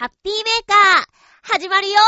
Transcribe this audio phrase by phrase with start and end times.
[0.00, 1.98] ハッピーメーカー、始まるよ。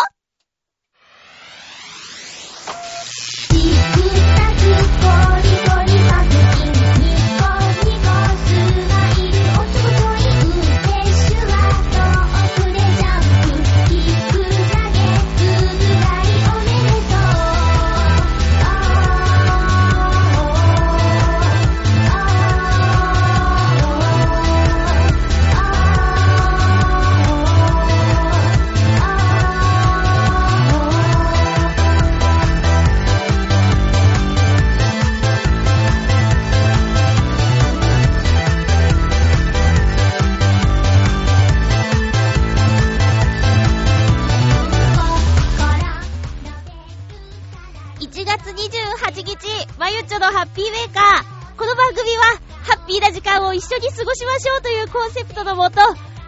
[50.33, 51.59] ハッピーメーカー。
[51.59, 52.25] この番組は、
[52.65, 55.83] ハッピーな時間を一緒に過ごしましょうというコンセプトのもと、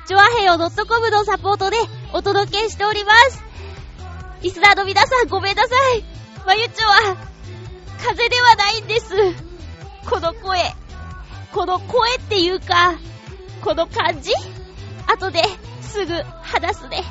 [0.06, 1.76] ジョアヘヨ .com のサポートで
[2.12, 3.42] お届けしております。
[4.42, 6.04] リスナーの皆さんごめんなさい。
[6.44, 7.16] まゆっちょは、
[7.96, 9.14] 風邪ではないんです。
[10.06, 10.60] この声。
[11.50, 12.92] この声っていうか、
[13.62, 14.32] この感じ
[15.06, 15.42] 後で
[15.80, 17.02] すぐ話すね。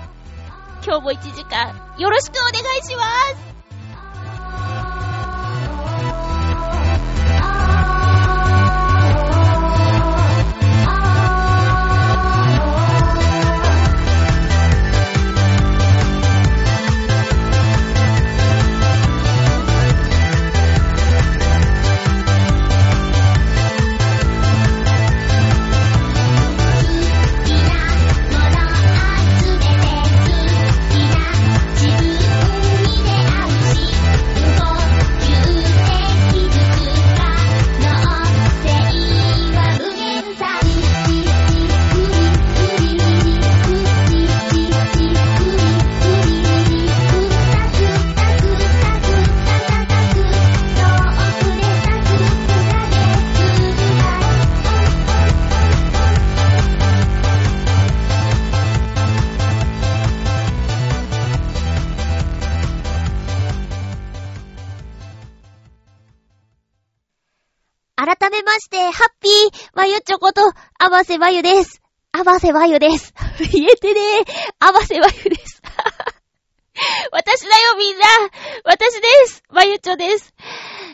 [0.86, 3.04] 今日も1時間よろしくお願いしま
[3.48, 70.42] すー、まゆちょこと、
[70.80, 71.82] あばせまゆです。
[72.12, 73.14] あばせまゆです。
[73.52, 74.54] 言えてねー。
[74.60, 75.62] あばせまゆです。
[77.12, 78.06] 私だよ、みんな。
[78.66, 79.44] 私です。
[79.50, 80.34] まゆちょです。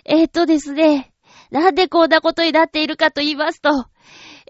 [0.05, 1.11] えー、っとですね。
[1.51, 3.87] なんでこんなことになっているかと言いますと、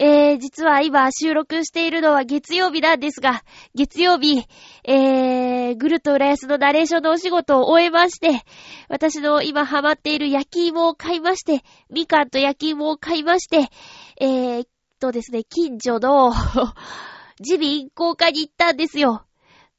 [0.02, 3.44] えー、実は今収録しているのは月曜日なんですが、
[3.75, 4.46] 月曜日、
[4.86, 8.44] えー、ぐると浦安のナレーションのお仕事を終えまして、
[8.88, 13.69] 私の今ハマっている焼き芋を買いまして、みかんと焼き芋を買いまして、
[14.19, 14.68] えー、
[15.00, 16.31] とですね、近所の
[17.40, 19.25] 耳鼻咽喉科に行ったんですよ。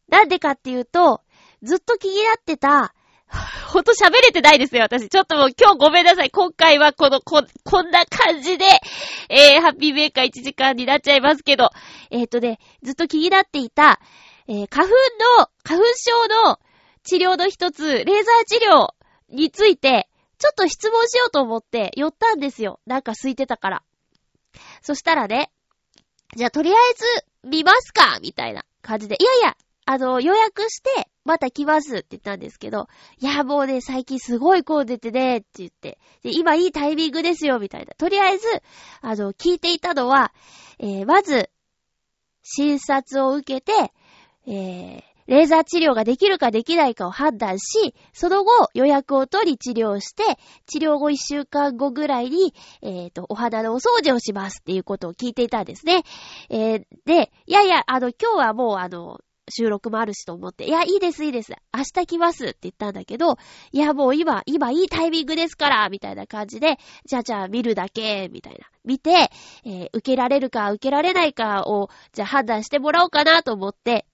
[0.08, 1.20] なんでかっていうと、
[1.62, 2.94] ずっと気になってた、
[3.70, 5.08] ほんと喋れてないですよ、私。
[5.08, 6.30] ちょっともう今日ごめんなさい。
[6.30, 8.64] 今回はこの、こ、こんな感じで、
[9.28, 11.68] えー、ハッピーメーカー1時間になっちゃいますけど、
[12.10, 14.00] えっ、とね、ずっと気になっていた、
[14.48, 14.94] えー、花粉
[15.38, 16.58] の、花粉症の
[17.04, 18.88] 治療の一つ、レーザー治療
[19.28, 20.08] について、
[20.38, 22.80] ちょっと質問しようと思って寄ったんですよ。
[22.86, 23.82] なんか空いてたから。
[24.82, 25.50] そしたらね、
[26.36, 29.16] じゃあとりあえず見ますかみたいな感じで。
[29.20, 32.88] いやいや、あの、予約して、また来ますって言ったんですけど、
[33.18, 37.94] いや、もうね、最近すごいこう出てね、って言って、で、今いいタイミングですよ、みたいな。
[37.94, 38.46] とりあえず、
[39.00, 40.32] あの、聞いていたのは、
[40.78, 41.50] えー、まず、
[42.42, 43.92] 診察を受けて、
[44.46, 50.24] えー、レーザー治療ができるかできないかを判断し、その後予約を取り治療して、
[50.66, 52.52] 治療後1週間後ぐらいに、
[52.82, 56.02] えっ、ー、と、お肌のお掃除をしますっていうことを聞いていたんですね。
[56.50, 59.20] えー、で、いやいや、あの、今日はもうあの、
[59.50, 61.52] 収録もあるしと思って、いや、いいです、いいです。
[61.72, 63.36] 明日来ますって言ったんだけど、
[63.70, 68.66] いや、もう今、今いいタイミングですから、みたいな感じで、じゃあじゃあ見るだけ、みたいな。
[68.84, 69.30] 見て、
[69.64, 74.06] えー、受けられるか受けられないかを、じゃあ判断してもらおうかなと思って、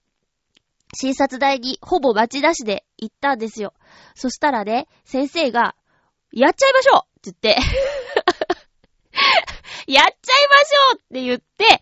[0.95, 3.73] 診察台にほぼ待ち出しで行ったんですよ。
[4.15, 5.75] そしたらね、先生が、
[6.31, 7.61] やっちゃいましょうって言って
[9.91, 11.79] やっちゃいましょうって言って、え、い、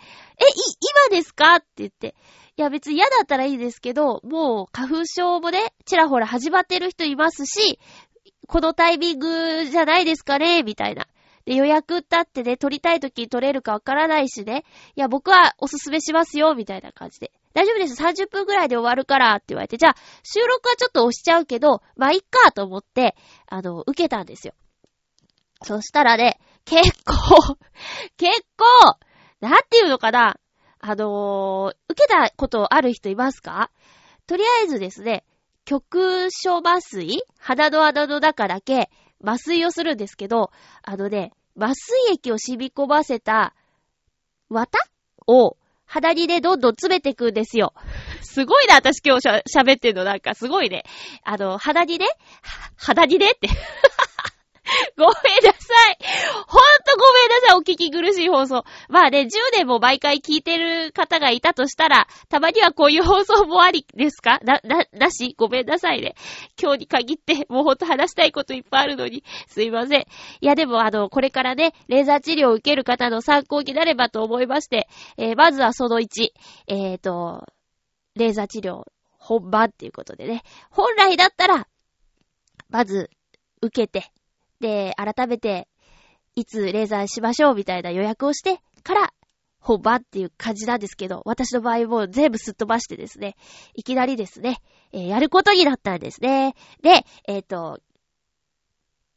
[1.10, 1.56] 今ですか?
[1.56, 2.16] って言って、
[2.58, 7.80] いや別に嫌だったらいいですけど、もう花粉症もね、ちらほら始まってる人いますし、
[8.48, 11.08] このタイミングじゃないですかね、みたいな。
[11.46, 14.66] で、予約だってね、取りたい時に取れるかわからないしね。
[14.96, 17.32] いや、僕はおすすめしますよ、みたいな感じで。
[17.56, 18.04] 大丈夫です。
[18.04, 23.16] 30分くらいで終わるからって言われて、じゃあ、収録はちょっと押しちゃうけど、まあ、いっかと思って、
[23.48, 24.54] あの、受けたんですよ。
[25.64, 27.58] そしたらね、結構
[28.18, 28.66] 結構、
[29.40, 30.38] なんていうのかな。
[30.80, 33.72] あのー、受けたことある人いますか？
[34.28, 35.24] とりあえずですね、
[35.64, 37.24] 局所麻酔？
[37.40, 38.92] 肌の穴の中だけ
[39.24, 40.52] 麻酔をするんですけど、
[40.84, 43.56] あのね、麻酔液を染み込ませた
[44.50, 44.78] 綿
[45.26, 47.74] を肌着で、どんどん詰めていくんですよ。
[48.22, 50.84] すごいな、私今日喋ってんのなんかすごいね。
[51.24, 52.06] あの、肌着で、
[52.76, 53.32] 肌着で？
[53.32, 53.48] って
[54.98, 55.98] ごめんなさい。
[56.48, 57.58] ほんとごめんなさい。
[57.58, 58.64] お聞き苦しい放送。
[58.90, 64.40] まあね、10年も毎回聞いてる方がいたとしたら、たまにはこういう放送もありですか？
[64.44, 65.36] な、な、なし？
[65.38, 66.16] ごめんなさいね。
[66.62, 70.02] 今日に限って、もうほんと話したいこといっぱいあるのに、すいません。
[70.02, 70.06] い
[70.42, 76.30] やでもあの、これからね、レーザー治療を受ける方の参考になればと思いまして、えー、まずはその1、
[76.68, 77.46] えーと、
[78.16, 78.84] レーザー治療
[79.20, 81.68] 本番っていうことでね、本来だったら、
[82.70, 83.10] まず、
[83.62, 84.12] 受けて、
[84.60, 85.68] で、改めて、
[86.36, 89.14] いつレーザーしましょうみたいな予約をしてから、
[89.60, 93.36] 本番っていう感じなんですけど、私の場合も全部すっ飛ばしてですね、
[93.74, 94.62] いきなりですね、
[94.92, 96.54] えー、やることになったんですね。
[96.84, 97.80] で、えっ、ー、と、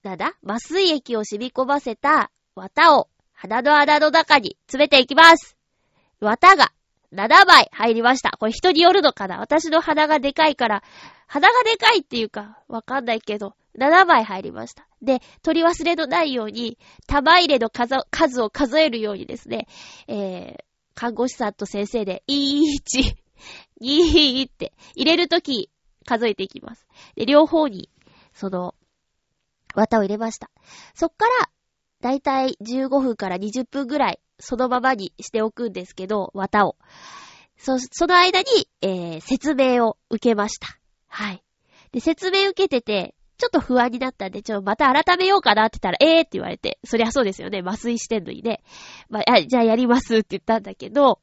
[0.02, 0.34] なんだ？
[0.46, 5.56] 麻酔液を染み込ませた綿を鼻の穴の中に詰めていきます。
[6.20, 6.72] 綿が
[7.12, 8.30] 7枚入りました。
[8.38, 9.38] これ人によるのかな？
[9.38, 10.82] 私の鼻がでかいから、
[11.26, 14.88] 鼻がでかいっていうか、わかんないけど、7枚入りました。
[15.02, 19.68] で、取り忘れのないように、玉入れの数を数えるようにですね、
[20.08, 20.64] えー、
[20.94, 22.62] 看護師さんと先生で、1、
[23.80, 25.70] 2って入れるとき
[26.04, 26.86] 数えていきます。
[27.14, 27.90] で、両方に、
[28.32, 28.74] その、
[29.74, 30.50] 綿を入れました。
[30.94, 31.50] そっから、
[32.00, 36.76] だいたい15分から20分ぐらい、そのままにしておくんですけど、綿を。
[37.56, 38.46] そ、その間に、
[38.82, 40.78] えー、説明を受けました。
[41.08, 41.42] はい。
[41.92, 47.62] で、説明受けてて、ちょっと不安になったんで、ちょ、また改めようかなって言ったら、えーって言われて、そりゃそうですよね。
[47.64, 48.62] 麻酔してんのにね。
[49.08, 51.20] まあ、じゃあやりますって言ったんだけど、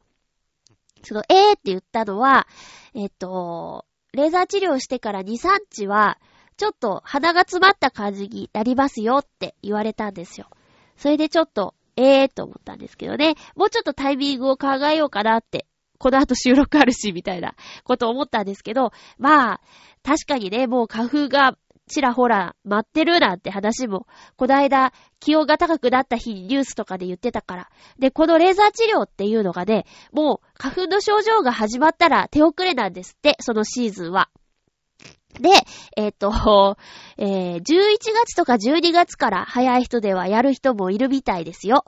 [1.03, 2.47] その、えーって言ったのは、
[2.93, 6.17] えっと、レーザー治療してから2、3日は、
[6.57, 10.47] ちょっと鼻が詰まった感じになりますよって言われたんですよ。
[10.95, 13.35] それでちょっと、ええーと思ったんですけどね。
[13.55, 15.67] もうちょっとタイミングを考えようかなって。
[15.97, 19.61] この後収録あるし、みたいなこと思ったんですけど、まあ、
[20.03, 27.69] 確かにね、もう花粉がちらほら待ってるなんて話も、この間気温が高くなった日にニュースとかで言ってたから。
[27.99, 34.29] で、このレーザー治療っていうのがね、もう花粉の症状が始まったら手遅れなんですって、そのシーズンは。
[35.39, 35.49] で、
[35.97, 36.77] えっ、ー、と、
[37.17, 37.61] えー、11
[38.13, 41.85] 月とか12月から早い人ではやる人もいるみたいですよ。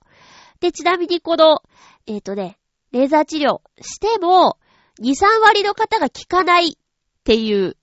[0.60, 1.64] で、ちなみにこの、
[2.06, 2.58] えっ、ー、とね、
[2.92, 4.58] レーザー治療しても、
[5.02, 6.76] 2、3割の方が効かないっ
[7.24, 7.78] ていう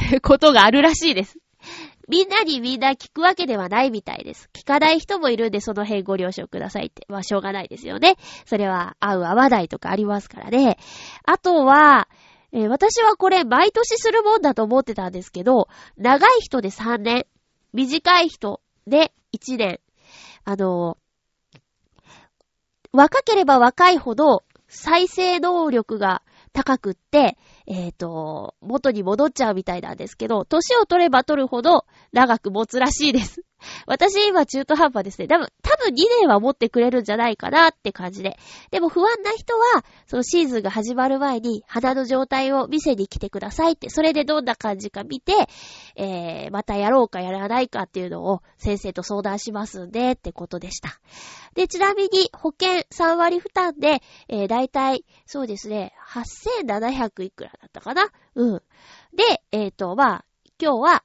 [0.22, 1.38] ことがあるらしいです。
[2.08, 4.50] みんなにみんな聞くわけではないみたいです。
[4.52, 7.06] 聞かない人もいるんで、その辺ご了承くださいって。
[7.08, 8.16] まあ、しょうがないですよね。
[8.46, 10.76] それは、合う合わないとかありますからね。
[11.24, 12.08] あとは、
[12.52, 17.26] えー、私はこれ、毎年するもんだと思ってたんですけど、長い人で3年、
[17.72, 19.78] 短い人で1年。
[20.44, 21.58] あのー、
[22.92, 27.36] 若ければ若いほど、再生能力が高くって、
[27.72, 33.42] えっ、ー、と、元に戻っちゃうみたいなんですけど、年を取れば取るほど長く持つらしいです。
[33.86, 35.28] 私今中途半端ですね。
[35.28, 38.38] 多分、多分2年は持ってくれるんじゃないかなって感じで。
[38.70, 45.32] でも不安な人は、そのシーズンが始まる前に肌の状態を見せに来てくださいって、それでどんな感じか見て、
[45.96, 51.00] えー、またやろうかやらないかっていうのを先生と相談しますんでってことでした。
[51.54, 58.06] で、ちなみに保険3割負担で、えー、だいたい、そうですね、8700いくらだったかな？
[58.34, 58.62] うん。
[59.14, 60.24] で、えっ、ー、と、まあ、
[60.60, 61.04] 今日は、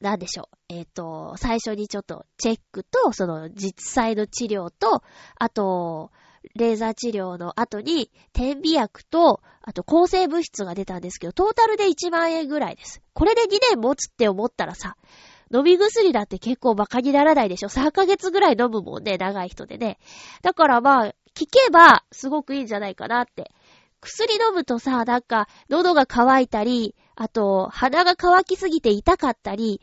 [0.00, 0.56] なんでしょう。
[0.68, 5.02] えっ、ー、と、最初にちょっとチェックと、その実際の治療と、
[5.38, 6.10] あと、
[6.54, 13.02] レーザー治療の後に、点鼻薬と、あと抗生物質が出たんですけど、トータルで1万円ぐらいです。
[13.12, 14.96] これで2年持つって思ったらさ、
[15.52, 19.98] 飲み薬だって結構馬鹿にならないでしょ ?3 ヶ月ぐらい飲むもんね、長い人でね。
[20.42, 23.50] だからまあ、聞けば、すごくいいんじゃないかなって。
[24.00, 29.80] 薬飲むとさ、なんか、喉が渇いたり、あと、鼻が渇きすぎて痛かったり、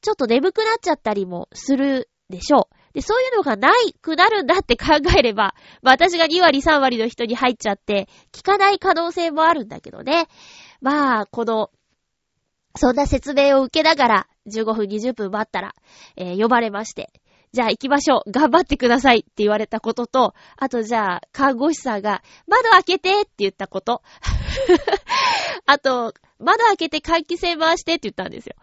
[0.00, 2.92] ちょっと眠くなっちゃったりもするでしょう。
[2.94, 10.28] で、そういうのがないくなるんだって考えれば、まあ私が2割3割の人に入っちゃって、効かない可能性もあるんだけどね。
[10.80, 11.70] まあ、この、
[12.76, 15.74] そんな説明を受けながら、15分20分待ったら、
[16.16, 17.10] えー、呼ばれまして、
[17.52, 18.30] じゃあ行きましょう。
[18.30, 24.02] 頑張ってくださいって言われたことと、あとじゃあ、看護師さんが、窓開けてって言ったこと。
[25.66, 28.54] あと、窓開けて換気扇回してって言ったんですよ。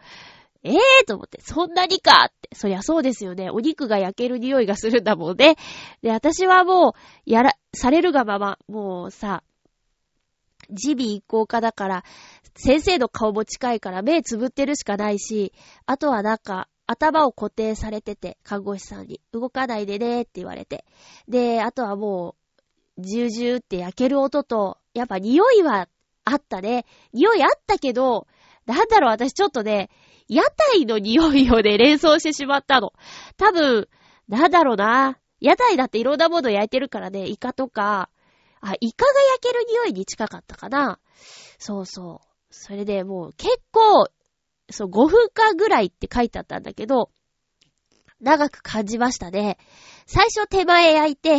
[0.63, 2.49] ええー、と思って、そんなにかって。
[2.55, 3.51] そりゃそうですよね。
[3.51, 5.57] お肉が焼ける匂いがするんだもんね。
[6.01, 6.93] で、私はもう、
[7.25, 9.43] やら、されるがまま、もうさ、
[10.69, 12.03] 耳鼻一行科だから、
[12.55, 15.53] 先生の顔も近いから目つぶってるしかないし、
[15.85, 19.21] あとはなんか、頭を固定されてて、看護師さんに。
[19.31, 20.85] 動かないでねって言われて。
[21.27, 22.35] で、あとはも
[22.97, 25.87] う、ジュージューって焼ける音と、やっぱ匂いは
[26.23, 26.85] あったね。
[27.13, 28.27] 匂いあったけど、
[28.65, 29.89] なんだろう、私ちょっとね、
[30.27, 32.93] 屋台の匂いをね、連想してしまったの。
[33.37, 33.87] 多分、
[34.27, 35.19] なんだろうな。
[35.39, 38.09] 屋台だっていろんなもの焼いてるからね、イカとか、
[38.61, 40.99] あ、イカが焼ける匂いに近かったかな。
[41.59, 42.27] そうそう。
[42.49, 44.07] それでもう結構、
[44.71, 47.11] そう、5分間ぐらいって書いてあったんだけど、
[48.21, 49.57] 長く感じましたね。
[50.07, 51.37] 最初手前焼いて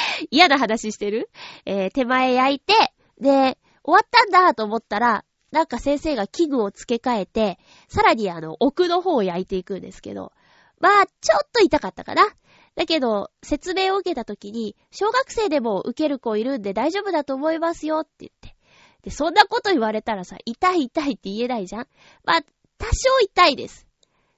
[0.30, 1.30] 嫌な話してる？
[1.64, 2.74] えー、手前焼いて、
[3.20, 7.58] で、終わったんだと思ったら、なんか先生が器具を付け替えて、
[7.88, 10.32] さらにあの、奥の方を焼いていくんですけど、
[10.80, 12.26] まあ、ちょっと痛かったかな。
[12.74, 18.56] だけど、説明を受けた時に、小学生でも受ける子いるんで大丈夫だと思いますよって言って。
[19.02, 21.86] で、そんなこと言われたらさ、痛い痛いって言えないじゃん
[22.24, 22.42] まあ、
[22.78, 23.86] 多少痛いです。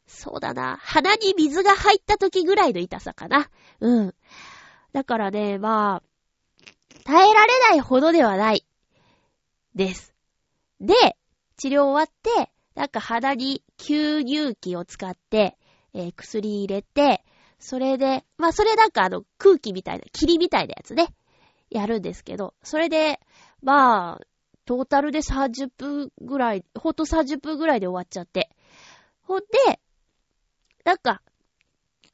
[0.06, 0.78] そうだな。
[0.82, 3.48] 鼻に水が入った時ぐらいの痛さかな。
[3.80, 4.14] うん。
[4.94, 6.02] だからね、まあ、
[7.04, 8.64] 耐えられないほどではない。
[9.74, 10.14] です。
[10.80, 10.94] で、
[11.56, 15.58] 治療終わって、なんか鼻に吸入器を使って、
[15.94, 17.24] えー、薬入れて、
[17.58, 21.08] それで、まあそれなんかあの空気みたいな、霧みたいなやつね、
[21.70, 23.18] やるんですけど、それで、
[23.62, 24.26] まあ、
[24.64, 28.48] トータルで30分ぐらい、ほんと30分ぐらいで終わっちゃって。
[29.22, 29.80] ほんで、
[30.84, 31.20] なんか、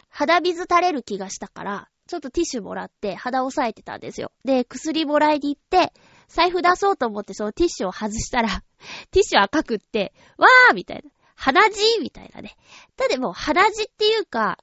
[0.08, 4.32] 肌水垂れる気がしたから、ちょっとティッシュもらって肌押さえてたんですよ。
[4.44, 5.92] で、薬もらいに行って、
[6.26, 8.48] 財布出そうと思ってそのティッシュを外したら、
[9.12, 11.10] ティッシュ赤くって、わーみたいな。
[11.36, 12.56] 鼻血みたいなね。
[12.96, 14.58] ただもう鼻血っていうか、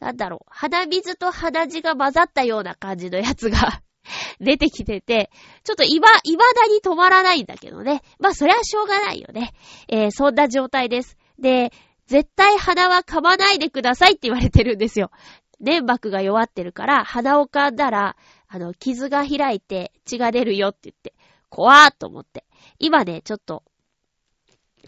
[0.00, 3.80] なんだろう、鼻水と鼻血が混ざったような感じのやつが
[4.40, 5.30] 出てきてて、
[5.62, 8.02] ちょっと今、未だに止まらないんだけどね。
[8.18, 9.54] まあ、それはしょうがないよね。
[9.86, 11.16] えー、そんな状態です。
[11.38, 11.72] で、
[12.08, 15.12] 絶対鼻は噛まないでくださいって言われてるんですよ。
[15.60, 18.16] 粘膜が弱ってるから、鼻を噛んだら、
[18.48, 21.14] あの、傷が開いて血が出るよって言って、
[21.48, 22.44] 怖ーっと思って。
[22.78, 23.62] 今ね、ちょっと、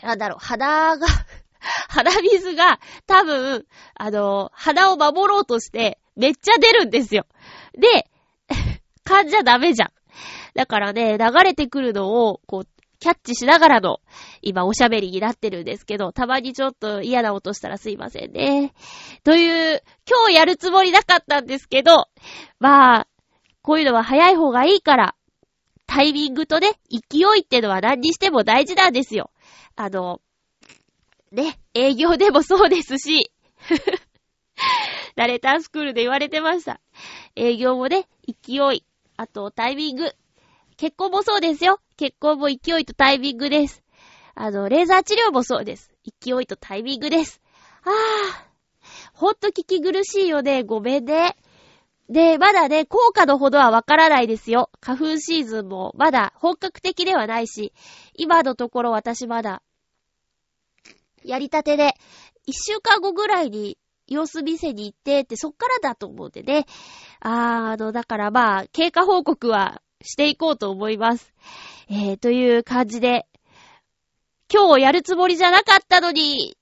[0.02, 1.06] なんだろう、鼻が
[1.88, 7.26] 鼻水が多分、あの、鼻を守ろうとしてめっちゃ出るんですよ。
[7.74, 8.08] で、
[9.04, 9.92] 噛んじゃダメじゃん。
[10.54, 12.68] だからね、流れてくるのを、こう、
[13.00, 14.00] キャッチしながらの、
[14.42, 18.74] 今おしゃべりになってるんですけど、たまにちょっと嫌な音したらすいませんね。
[19.24, 22.08] という、今日やるつもりなかったんですけど、
[22.58, 23.06] まあ、
[23.62, 25.14] こういうのは早い方がいいから、
[25.86, 29.30] タイミングとね、勢いってのは何にしても大事なんですよ。
[29.76, 30.20] あの、
[31.32, 33.32] ね、営業でもそうですし、
[35.16, 36.80] ナレタースクールで言われてました。
[37.34, 38.84] 営業もね、勢い、
[39.16, 40.12] あとタイミング。
[40.76, 41.78] 結婚もそうですよ。
[42.00, 43.82] 結婚も勢いとタイミングです。
[44.34, 45.92] あの、レーザー治療もそうです。
[46.22, 47.42] 勢いとタイミングです。
[47.84, 48.46] ああ、
[49.12, 50.62] ほんと聞き苦しいよね。
[50.62, 51.36] ごめんね。
[52.08, 54.70] で、まだね、効果のほどはわからないですよ。
[54.80, 57.74] 花粉シーズンもまだ本格的ではないし、
[58.14, 59.60] 今のところ私まだ、
[61.22, 61.96] やりたてで、
[62.46, 63.76] 一週間後ぐらいに
[64.06, 66.64] 様子見せに行ってって、そっからだと思うんでね。
[67.20, 71.32] あー、あの、だからまあ、経過報告はしていこうと思います。
[71.88, 73.26] えー、という感じで、
[74.52, 76.56] 今日やるつもりじゃなかったのに、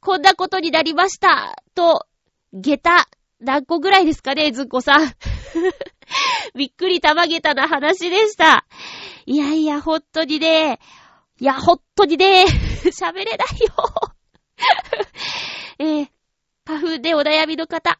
[0.00, 1.56] こんなことになりました。
[1.74, 2.06] と、
[2.52, 3.08] 下駄、
[3.40, 5.12] 何個ぐらいですかね、ずっこさん。
[6.54, 8.66] びっくりたまげたな話でした。
[9.26, 10.78] いやいや、ほんとにね、
[11.40, 12.44] いや、ほんとにね、
[12.86, 13.74] 喋れないよ。
[15.78, 16.08] えー、
[16.64, 17.98] 花粉でお悩みの方、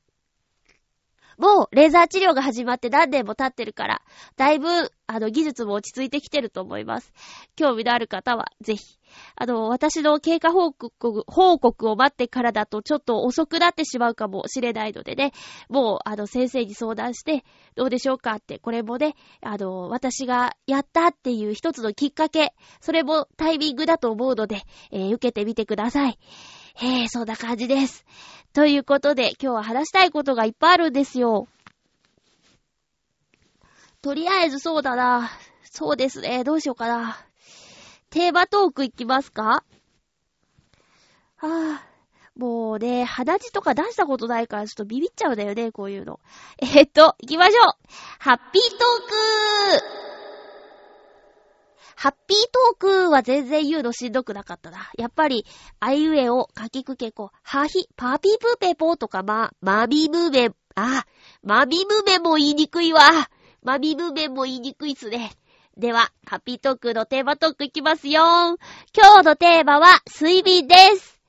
[1.38, 4.02] もうレーザー治療が始まって何年も経ってるから、
[4.36, 4.68] だいぶ、
[5.06, 7.12] あの、技術も落ち着いてきてると思います。
[7.56, 8.98] 興味のある方は、ぜひ。
[9.36, 15.32] あの、私の経過報告、報告を待ってからだとちょっと遅くなってしまうかもしれないのでね、
[15.68, 26.18] もう、あの、先生に相談して、どうでしょうかって、これもね、あの、私がやったっていう一つのきっかけ、それもタイミングだと思うので、えー、受けてみてください。
[26.83, 28.04] え、そんな感じです。
[28.52, 31.49] ということで、今日は話したいことがいっぱいあるんですよ。
[34.02, 35.31] とりあえずそうだな。
[35.62, 36.45] そうですね。
[36.45, 37.16] どうしようかな。
[38.11, 39.64] テーマトークいきますか？
[41.37, 41.83] はぁ、あ。
[42.37, 46.19] もうね、肌地とか出したことないからちょっとビビっちゃうんだよね、こういうの。
[46.59, 47.75] えー、っと、行きましょう
[48.19, 48.78] ハッピートー
[50.00, 50.03] ク
[51.96, 54.90] ハッピートークは全然言うのしんどくなかったな。
[54.98, 55.44] やっぱり、
[55.80, 61.04] あいうえをかきくけこ、はひ、パピープーペポーとかま、マビムメ、あ、
[61.42, 63.00] マビムメも言いにくいわ。
[63.62, 65.32] マビムメも言いにくいっすね。
[65.76, 68.22] では、ハッピートークのテーマトークいきますよ
[68.96, 71.20] 今日のテーマは、睡眠です。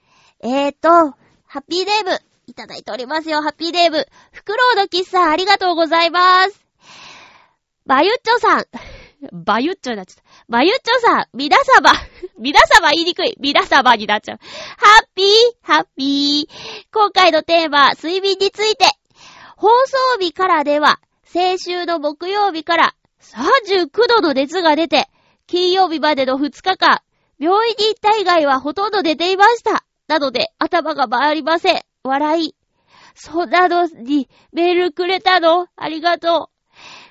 [0.41, 0.89] えーと、
[1.45, 2.11] ハッピーデーブ、
[2.47, 4.05] いただいておりますよ、ハッピーデーブ。
[4.31, 6.65] フクロウの喫茶、ありがとうございます。
[7.85, 9.04] バユッチョさん。
[9.31, 10.23] バユッチョになっちゃった。
[10.49, 11.91] バユッチョさん、皆様。
[12.37, 13.35] 皆様言いにくい。
[13.39, 14.39] 皆様になっちゃう。
[14.77, 15.27] ハッピー、
[15.61, 16.87] ハッピー。
[16.93, 18.85] 今回のテーマ、睡眠について。
[19.57, 25.09] 放送日からでは、先週の木曜日から39度の熱が出て、
[25.47, 27.01] 金曜日までの2日間、
[27.39, 29.85] 病院に行った以外はほとんど出ていました。
[30.07, 31.81] なので、頭が回りません。
[32.03, 32.55] 笑い。
[33.15, 35.67] そんなのにメールくれたの？
[35.75, 36.55] ありがとう。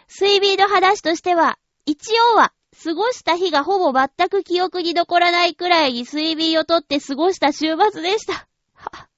[0.09, 8.49] 睡眠の話としては、一応は、過ごした日がほぼ全く記憶に残らないくらいに睡眠をとって過ごした週末でした。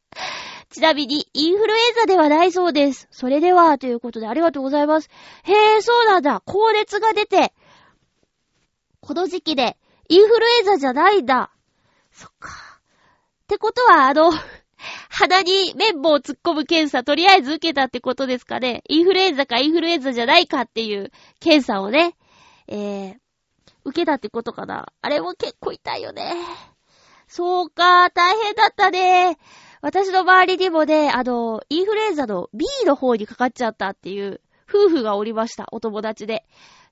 [0.71, 3.09] ちなみに、インフルエンザではないそうです。
[3.11, 5.09] それでは、ということでありがとうございます。
[5.45, 6.43] へえ、そうなんだ。
[6.45, 7.55] 高熱が出て、
[9.01, 9.77] この時期で、
[10.09, 11.51] インフルエンザじゃないんだ。
[12.13, 12.51] そっか。
[13.45, 14.33] ってことは、あの、
[15.09, 18.83] 鼻に綿棒を突っ込む検査、とりあえず受けたってことですかね。
[18.89, 22.17] インフルエンザかインフルエンザじゃないかっていう検査をね、
[22.69, 23.15] えー、
[23.85, 24.93] 受けたってことかな？
[25.01, 26.35] あれも結構痛いよね。
[27.29, 29.37] そうか、大変だったね。
[29.83, 35.67] 私の周りにもね、あの、インフルエンザの B の方にかかっちゃったっていう夫婦がおりました。
[35.73, 36.45] お友達で。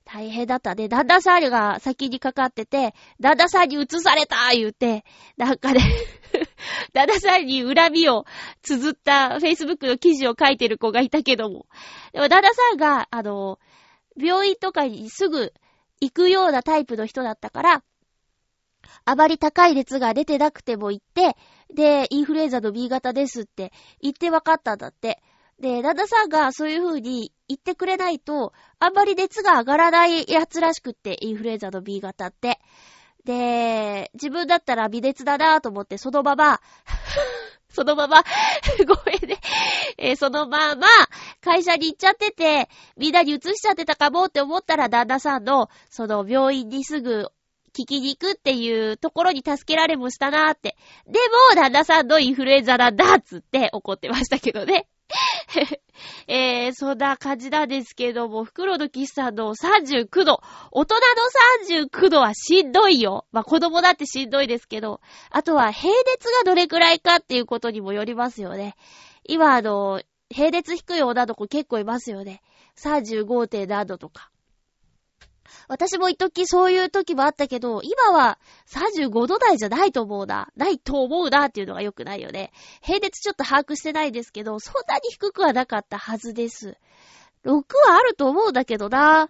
[0.05, 0.87] 大変だったね。
[0.87, 5.03] 旦那さんが先にかかってて、旦那さんに移された言うて、
[5.35, 5.81] なんかね
[6.93, 8.25] 旦那さんに恨みを
[8.61, 11.65] 綴った Facebook の記事を書いてる子がいたけども。
[12.13, 13.57] でも旦那さんが、あの、
[14.15, 15.53] 病院とかにすぐ
[16.01, 17.83] 行くようなタイプの人だったから、
[19.03, 21.35] あまり高い熱が出てなくても行って、
[21.73, 23.71] で、インフルエンザの B 型ですって
[24.01, 25.21] 言って分かったんだって。
[25.59, 32.59] で、旦那さんがそういう風に言ってくれないと、あんまり熱が上がらないやつらしくって、インフルエンザの B 型って。
[33.23, 36.61] で、自分だったら微熱だなぁと思って、そのまま
[37.75, 38.23] そのまま
[38.87, 39.37] ごめんね
[39.97, 40.87] えー、そのまま、
[41.41, 47.27] 会社に行っちゃってて、みんなに移しちゃってたかもって思ったら、旦那さんの、その病院にすぐ
[47.73, 50.77] 聞きに行くっていうところに助けられもしたなーって。
[51.05, 51.19] で
[51.53, 54.87] も、旦那さんのインフルエンザなんだっつって怒ってましたけどね。
[56.27, 60.41] えー、そんな感じなんですけども、袋の喫茶の39度。
[60.71, 61.01] 大人の
[61.85, 63.25] 39度はしんどいよ。
[63.31, 68.75] まあ、子供だってしんどいですけど、あとは、平熱がどれくらいかっていうことにもよりますよね。
[69.23, 72.41] 今、あの、平熱低い女の子結構いますよね。
[72.77, 74.31] 35.7度とか。
[75.67, 78.37] 私も一時そういう時もあったけど、今は
[78.67, 80.49] 35度台じゃないと思うな。
[80.55, 82.51] ないと思うなっていうのが良くないよね。
[82.81, 86.77] 平熱ちょっと把握してないですけど、そんなに低くはなかったはずです。
[87.45, 87.51] 6
[87.87, 89.29] はあると思うんだけどな。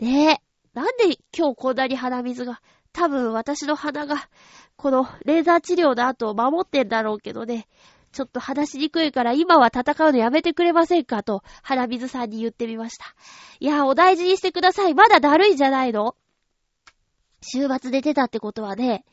[0.00, 2.60] ねえなんで今日こんなに鼻水が、
[2.92, 4.28] 多分私の鼻が、
[4.76, 7.66] このレーザー治療の後を守ってんだろうけどね。
[8.12, 13.14] ちょっと話しにくいから今は戦うのやめてくれませんかと、花水さんに言ってみました。
[13.60, 14.94] いや、お大事にしてください。
[14.94, 16.16] まだだるいんじゃないの？
[17.40, 19.04] 週末で出たってことはね、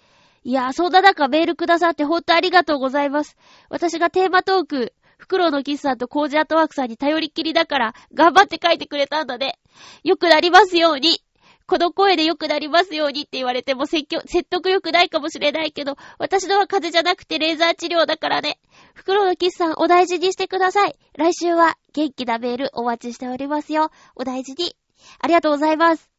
[0.44, 3.38] いや、そんな中メールくださってほんとありがとうございます。
[3.70, 9.60] 私がテーマトーク、袋のキスさんとコージアートワークさんに頼りっきりだから、頑張って書いてくれたんだね。
[10.04, 11.22] よくなりますように。
[11.68, 18.58] この声で良くなりますようにって言われても説教、説得力ないかもしれないけど、私のは風邪じゃなくてレーザー治療だからね。
[18.94, 20.98] 袋のキスさんお大事にしてください。
[21.18, 23.92] 来週は元気なメールお待ちしておりますよ。
[24.16, 24.78] お大事に。
[25.20, 26.10] ありがとうございます。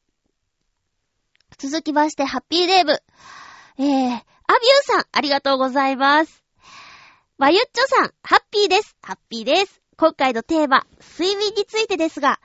[1.56, 2.92] 続きまして、ハッピーデーブ。
[2.92, 4.22] えー、アビュー
[4.82, 6.44] さん、ありがとうございます。
[7.38, 8.96] まゆっちょさん、ハッピーです。
[9.00, 9.80] ハッピーです。
[9.96, 10.87] 今回のテーマ、
[11.18, 12.38] 睡眠についてですが、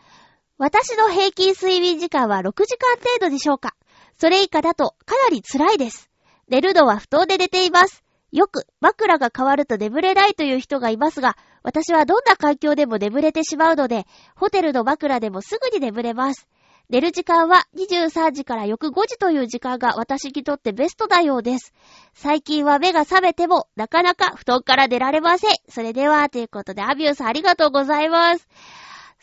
[0.58, 3.76] 私の平均睡眠時間は6時間程度でしょうか？
[4.18, 6.10] それ以下だとかなり辛いです。
[6.48, 8.04] 寝るのは布団で寝ています。
[8.32, 16.48] よく枕が変わると眠れないという人がいますが、私はどんな環境でも眠れてしまうので、ホテルの枕でもすぐに眠れます。
[16.90, 21.74] 寝る時間は23時から翌5時という時間が私にとってベストだようです。
[22.14, 25.52] 最近は目が覚めてもなかなか布団から出られません。
[25.70, 28.48] それでは、ということでアビューさんありがとうございます。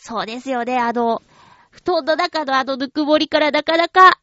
[0.03, 0.79] そうですよね。
[0.79, 1.21] あの、
[1.71, 4.19] 布団の中のあのぬくもりからなかなか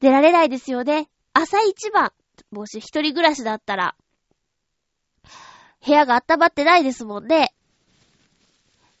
[0.00, 1.10] 出られないですよね。
[1.34, 2.12] 朝一番、
[2.50, 3.94] もし一人暮らしだったら、
[5.86, 7.54] 部屋が温まってないですもんね。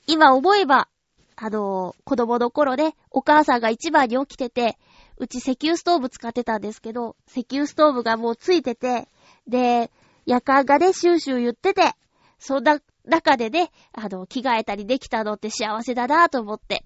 [0.06, 0.88] 今思えば、
[1.34, 4.76] あの、子供の頃ね、お母さんが一番に起きてて、
[5.16, 9.08] うち石油ストーブ使ってたんですけど、石油ストーブがもうついてて、
[9.48, 9.90] で、
[10.26, 11.94] 夜間がね、シューシュー言ってて、
[12.38, 16.82] そんな中でね、あの、着替えたりできたのって幸せだなと思って。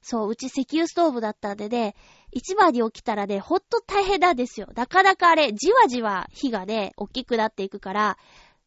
[0.00, 1.94] そう、うち石油ストーブだったんでね、
[2.30, 4.68] 一番に起きたらね、ほんと大変なんですよ。
[4.74, 8.18] なかなかあれ、じわじわ火がね、大きくなっていくから、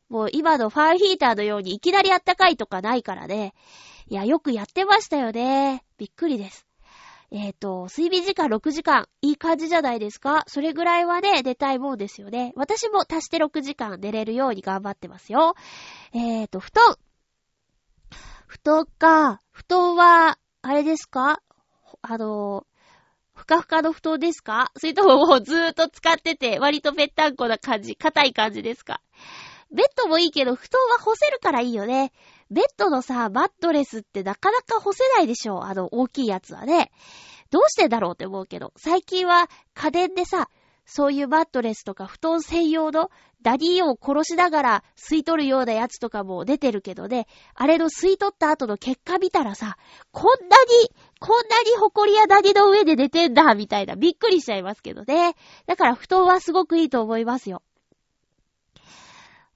[0.09, 3.53] もう今のファンヒーターのようにいきなりあったかいとかないからね。
[4.07, 5.83] いや、よくやってましたよね。
[5.97, 6.66] びっくりです。
[7.29, 10.43] えっ、ー、と、睡眠時間6時間、いい感じじゃないですか？
[10.47, 12.53] それぐらいはね、寝たいもんですよね。
[12.55, 15.55] 私も足して6時間寝れるように頑張ってますよ。
[16.13, 16.95] えっ、ー、と、布団。
[18.47, 21.41] 布団か、布団は、あれですか？
[22.01, 22.65] あの、
[23.33, 24.71] ふかふかの布団ですか？
[24.77, 29.01] それとももうずーっと使ってて、割とぺったんこな感じ、硬い感じですか？
[29.69, 32.13] ベッドもいいけど、布団は干せるからいいよね。
[32.49, 36.91] ベッドのさ、マットレスってなかなか干せないでしょあの、大きいやつはね。
[37.49, 40.49] どうしてだろうって思うけど、最近は家電でさ、
[40.85, 49.77] そういうマットレスとか布団専用のダニを殺しながら吸い取るようなやつとかも出てるけどね、あれの吸い取った後の結果見たらさ、
[50.11, 55.35] こんなに、こんなに埃やダニの上で寝てんだ、みたいな、びっくりしちゃいますけどね。
[55.65, 57.61] だから布団はすごくいいと思いますよ。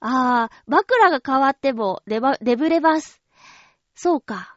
[0.04, 3.22] あー、枕が変わっても眠れます。
[3.94, 4.56] そうか。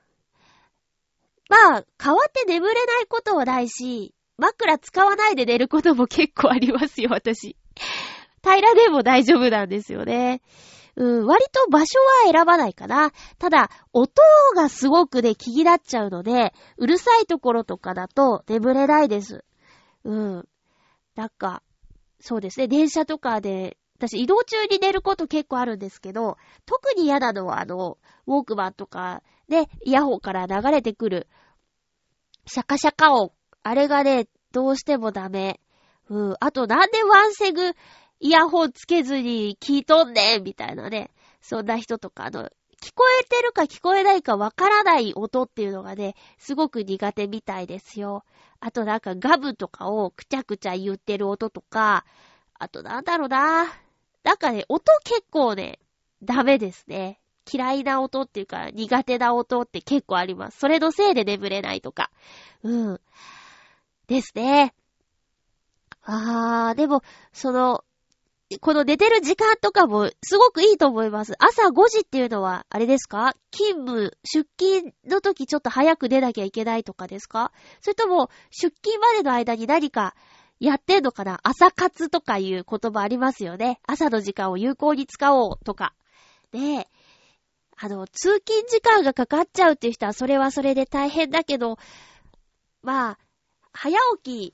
[1.50, 7.56] まあ、変わって眠れないことはないし、枕使わないで寝ることも結構ありますよ、私。
[8.44, 10.42] 平らでも大丈夫なんですよね。
[10.96, 13.12] うん、割と場所は選ばないかな。
[13.38, 14.14] ただ、音
[14.56, 19.46] がすごくね、気になっちゃうので、うるさいところとかだと眠れないです。
[20.06, 20.48] うん。
[21.16, 21.62] なんか、
[22.20, 31.28] そうですね、電車とかで私移動中に寝ること結構あるんですけど、特に嫌なのはあの、ウォークマンとかで、イヤホンから流れてくる、
[32.46, 33.32] シャカシャカ音。
[33.64, 35.60] あれがね、どうしてもダメ。
[36.10, 36.36] うん。
[36.40, 37.74] あとなんでワンセグ
[38.20, 41.12] イヤホンつけずに聞いとんねんみたいなね。
[41.42, 42.50] そんな人とか、あの、
[42.82, 48.24] 聞こえてるか聞こえないかわからない音っていうのがね、すごく苦手みたいですよ。
[48.60, 52.06] あとなんかガブとかをくちゃくちゃ言ってる音とか、
[52.60, 53.85] あとなんだろうな。
[54.26, 55.78] なんかね、音結構ね、
[56.24, 57.22] ダメですね。
[57.50, 60.58] 嫌いな音っていうか、苦手な音って結構あります。
[60.58, 62.10] それのせいで眠れないとか。
[62.64, 63.02] うん。
[64.08, 64.74] ですね。
[66.02, 67.84] あー、でも、その、
[68.62, 71.34] この寝てる時間とかもすごくいいと思います。
[71.38, 73.36] 朝5時っていうのは、あれですか？
[73.52, 77.52] 勤務、出勤の時ちょっと早く出なきゃいけないとかですか？
[77.82, 80.16] それとも、出勤までの間に何か
[80.60, 81.40] やってんのかな？
[81.44, 83.80] 朝活とかいう言葉ありますよね。
[83.86, 85.94] 朝の時間を有効に使おうとか。
[86.52, 86.88] で、
[87.78, 91.78] あの、通勤時間がかかっちゃうっていう人はそれはそれで大変だけど、
[92.82, 93.20] まあ、
[93.74, 94.54] 早起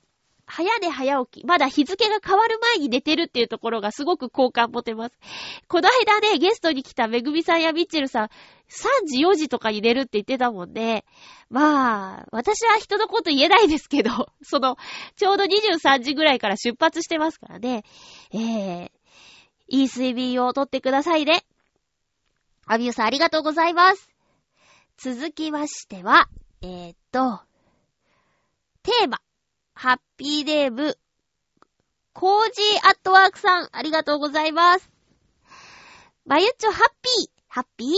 [0.54, 1.46] 早寝早起き。
[1.46, 5.14] まだ日付が変わる前に寝てるっていうところがすごく好感持てます。
[5.66, 11.06] この間ね、ゲストに来ためぐみさんやみっちるさん、3時4時とかに寝るって言ってたもんね。
[11.48, 14.76] まあ、私は人のこと言えないですけど、 その、
[15.16, 17.84] ちょうど23時ぐらいから出発してますからね。
[18.34, 18.90] えー、
[19.68, 21.46] いい睡眠をとってくださいね。
[22.66, 24.10] アビューさんありがとうございます。
[24.98, 26.28] 続きましては、
[26.60, 27.40] えー、っと、
[28.82, 29.22] テーマ。
[29.74, 30.96] ハッピーデーブ、
[32.12, 34.90] コージーアットワークさん、ありがとうございます。
[36.26, 37.88] バユッチョハッピー、ハッピー？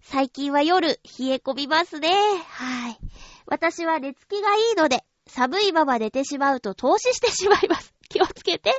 [0.00, 2.10] 最近は夜、冷え込みますね。
[2.10, 2.98] はい。
[3.46, 7.93] 私は寝つきがいいので、寒いまま寝てしまうと凍死してしまいます。
[8.14, 8.70] 気をつけて。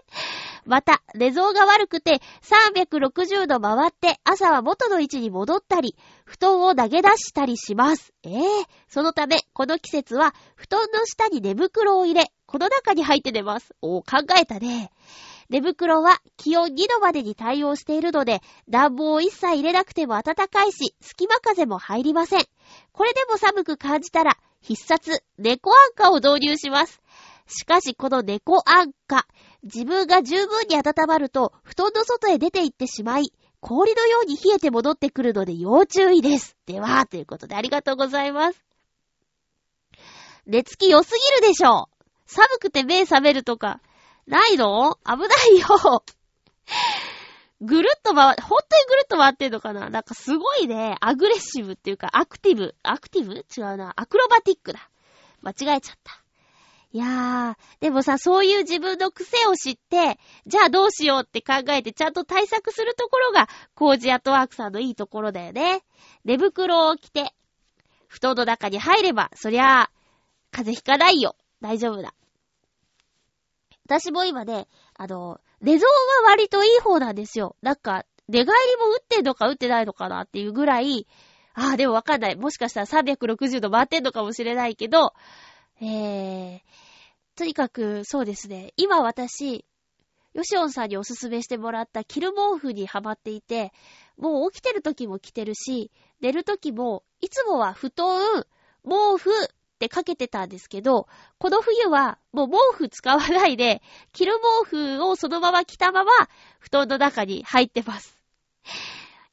[0.65, 5.95] また、寝相が悪くて360度回って朝は元の位置に戻ったり、
[6.25, 8.13] 布団を投げ出したりします。
[8.23, 13.75] ええー、そのため、この季節は布団の下に寝袋を入れ、この中に入って寝ます。
[13.81, 14.89] お考えたね。
[15.49, 22.45] 寝袋は気温2度までに対応しているので、暖房を一切入れなくても暖かいし、隙間風も入りません。
[22.93, 26.99] これでも寒く感じたら、必殺、猫アンカーを導入します。
[27.47, 29.27] しかしこの猫アンカ、
[29.63, 36.55] 自分が十分に温まると、布団の外へ出て行ってしまい、氷のように冷えて戻ってくるので要注意です。
[36.65, 38.63] では、ということでありがとうございます。
[40.45, 41.89] 寝つき良すぎるでしょ
[42.27, 43.81] 寒くて目覚めるとか、
[44.27, 44.95] ないの？
[45.05, 46.03] 危ないよ
[47.61, 49.89] ぐるっと回、本当にぐるっと回ってんのかな？
[49.89, 52.75] なんかすごいね、アグレッシブっていうか、アクティブ。
[52.83, 53.33] アクティブ？
[53.35, 53.93] 違うな。
[53.95, 54.89] アクロバティックだ。
[55.41, 56.24] 間違えちゃった。
[56.95, 65.83] いやー、でもさ、そういう自分の癖を知って、じゃあどうしようって考えてちゃんと対策するところが、コージアットワークさんのいいところだよね。
[66.23, 67.33] 寝袋を着て、
[68.07, 69.89] 布団の中に入れば、そりゃ、
[70.51, 71.35] 風邪ひかないよ。
[71.59, 72.13] 大丈夫だ。
[73.85, 77.57] 私も今ね、あの、寝相は割といい方なんですよ。
[77.61, 81.07] なんか、寝返りも打ってんのか打ってないのかなっていうぐらい、
[81.55, 82.37] ああ、でもわかんない。
[82.37, 85.13] もしかしたら360度回ってんのかもしれないけど、
[85.81, 86.61] えー、
[87.35, 88.73] とにかくそうですね。
[88.77, 89.65] 今私、
[90.33, 93.73] ヨシオンさんにおすすめしてもらったキル毛布にハマっていて、
[94.17, 98.45] もう起きてる時も着てるし、寝る時も、いつもは布団、
[98.83, 99.47] 毛布っ
[99.79, 103.81] てかけてたんですけど、この冬はもう毛布使わないで、
[104.13, 106.11] キル毛布をそのまま着たまま、
[106.59, 108.17] 布団の中に入ってます。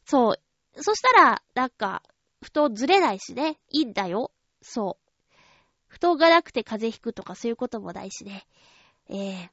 [0.05, 0.83] そう。
[0.83, 2.03] そしたら、なんか、
[2.43, 3.61] 布団ずれないしね。
[3.71, 4.33] いいんだよ。
[4.61, 5.02] そう。
[5.93, 8.47] 布団がなくて風邪ひくとかそういうこともないしね。
[9.11, 9.49] えー。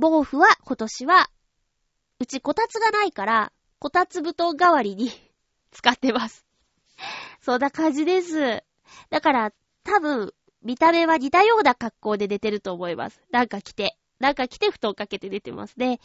[0.00, 1.28] 毛布は今年は、
[2.20, 5.10] うちこたつがないから、こたつ布団代わりに
[5.72, 6.46] 使ってます。
[7.42, 8.62] そんな感じです。
[9.10, 13.20] だから、多分、見た目は似たような格好で寝てると思います。
[13.32, 13.96] なんか着て。
[14.20, 15.98] なんか着て布団かけて寝てますね。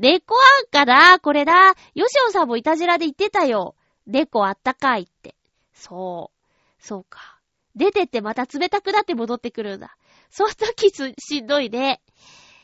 [0.00, 1.20] 猫あんかな？
[1.20, 1.76] これだ。
[1.94, 3.76] ヨシオさんもいたじらで言ってたよ。
[4.04, 5.36] 猫あったかいって。
[5.72, 6.84] そう。
[6.84, 7.35] そうか。
[7.76, 9.96] 出てってまた冷たくなって戻ってくるんだ。
[10.30, 12.00] その時しんどいね。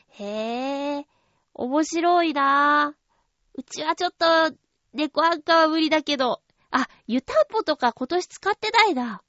[0.08, 1.06] へえ。
[1.54, 3.02] 面白いなぁ
[3.54, 4.56] うちはちょっと、
[4.94, 6.40] 猫あんかは無理だけど。
[6.70, 9.22] あ、湯たんぽとか今年使ってないな。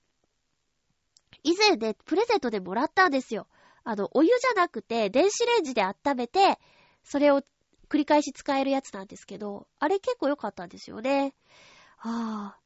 [1.43, 3.47] 以前でプレゼントでもらったんですよ。
[3.83, 6.57] あの、お湯じゃなくて、電子レンジで温めて、
[7.03, 7.41] それを
[7.89, 11.35] 繰り返し使えるやつなんですけど、あれ結構良かったんですよね。
[11.99, 12.62] ああ。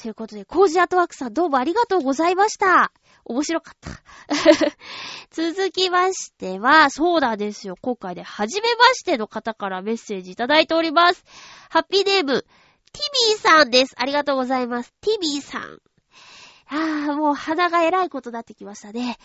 [0.00, 2.92] ということで、コージアートワークさんどうもありがとうございました。
[3.24, 3.90] 面白かった。
[5.32, 7.74] 続きましては、そうなんですよ。
[7.82, 11.24] 今回で、初めましての方からメッセージいただいております。
[11.68, 13.94] ハッピーネーム、ティビーさんです。
[13.98, 14.94] ありがとうございます。
[15.00, 15.80] ティビーさん。
[16.68, 19.18] ああ、もう鼻が偉いことになってきましたね。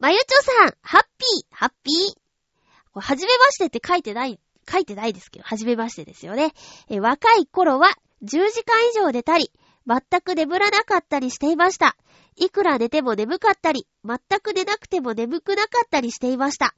[0.00, 3.00] まゆちょさん、ハッピー、ハッピー。
[3.00, 6.52] はじめましてって書いてない、書いてないですけど、はじめましてですよね。
[6.88, 9.52] え若い頃は10時間以上寝たり、
[9.86, 11.96] 全く眠らなかったりしていました。
[12.36, 16.74] いくら寝ても眠かったり、全く寝なくても眠くなかったりしていました。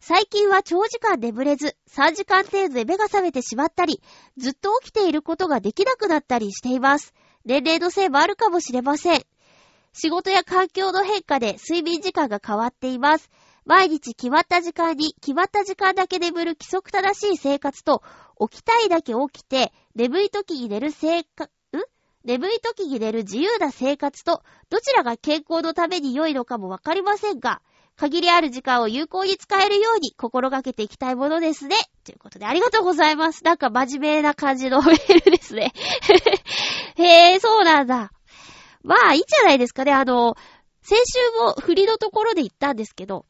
[0.00, 4.02] 最近は長時間眠れず、3時間程度で目が覚めてしまったり、
[4.36, 7.14] ずっと起きていることができなくなったりしています。
[7.44, 9.24] 年齢のせいもあるかもしれません。
[9.92, 13.30] 仕事や環境の変化で睡眠時間が変わっています。
[13.64, 18.02] 毎日決まった時間に決まった時間だけ眠る規則正しい生活と、
[18.40, 21.80] 起きたいだけ起きて、眠い時に寝る生活、ん？
[22.24, 27.60] 眠い時に寝る自由な生活と、どちらが健康のために良いのかもわかりませんが、
[27.96, 31.76] 限りある時間を有効に使えるように心がけていきたいものですね。
[32.04, 33.44] ということで、ありがとうございます。
[33.44, 35.72] なんか真面目な感じのメールですね。
[36.96, 38.10] へえ、そうなんだ。
[38.82, 39.92] まあ、いいんじゃないですかね。
[39.92, 40.36] あの、
[40.82, 43.26] 先週も振りのところで言ったんですけど、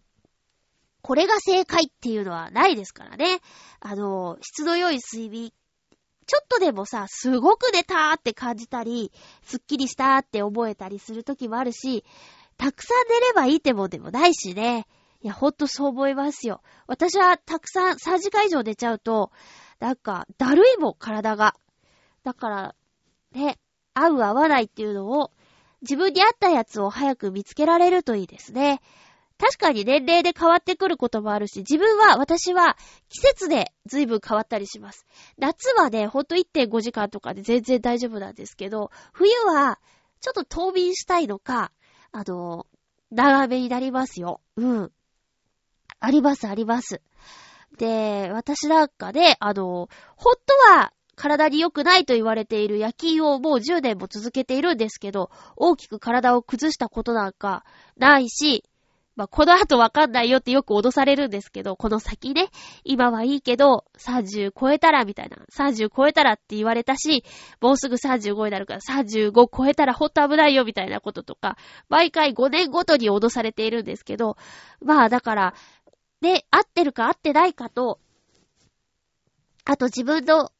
[1.04, 3.40] これが正解っていうのはないですからね。
[3.78, 5.52] あの、質の良い睡眠。
[6.26, 9.12] ちょっとでもさ、すごく寝たーって感じたり、
[9.42, 12.06] すっきりしたーって覚えたりするときもあるし、
[12.56, 14.86] たくさん寝ればいいってもでもないしね。
[15.20, 16.62] いや、ほんとそう思いますよ。
[16.86, 19.30] 私はたくさん3時間以上寝ちゃうと、
[19.80, 21.54] なんか、だるいもん、体が。
[22.22, 22.74] だから、
[23.32, 23.58] ね、
[23.92, 25.32] 合う合わないっていうのを、
[25.82, 28.80] 自分に合ったやつを早く見つけられるといいですね。
[29.38, 32.76] 確かに年齢で変わってくることもあるし、自分は、私は
[33.08, 35.06] 季節で随分変わったりします。
[35.38, 39.80] 夏はね、ほんと1.5時間とかで全然大丈夫なんですけど、冬は、
[40.20, 41.72] ちょっと冬眠したいのか、
[42.12, 42.66] あの、
[43.10, 44.40] 長めになりますよ。
[44.56, 44.92] うん。
[45.98, 47.02] あります、あります。
[47.76, 57.64] で、私なんかで、あの、ほんとは体に良くないと言われている夜勤をもう10年も続けているんですけど、大きく体を崩したことなんか
[57.96, 58.64] ないし、
[59.16, 62.48] まあ、この後わかんないよってよく脅されるんですけど、この先ね、
[62.82, 67.24] 今はいいけど、30超えたらみたいな、30超えたらって言われたし、
[67.60, 71.56] もうすぐ35になるから35超えたらほんと危ないよみたいなこととか、
[71.88, 74.36] 毎回5年ごとに脅されているんですけど、
[74.82, 75.54] まあだから、
[76.20, 78.00] で、合ってるか合ってないかと、
[79.64, 80.50] あと自分の、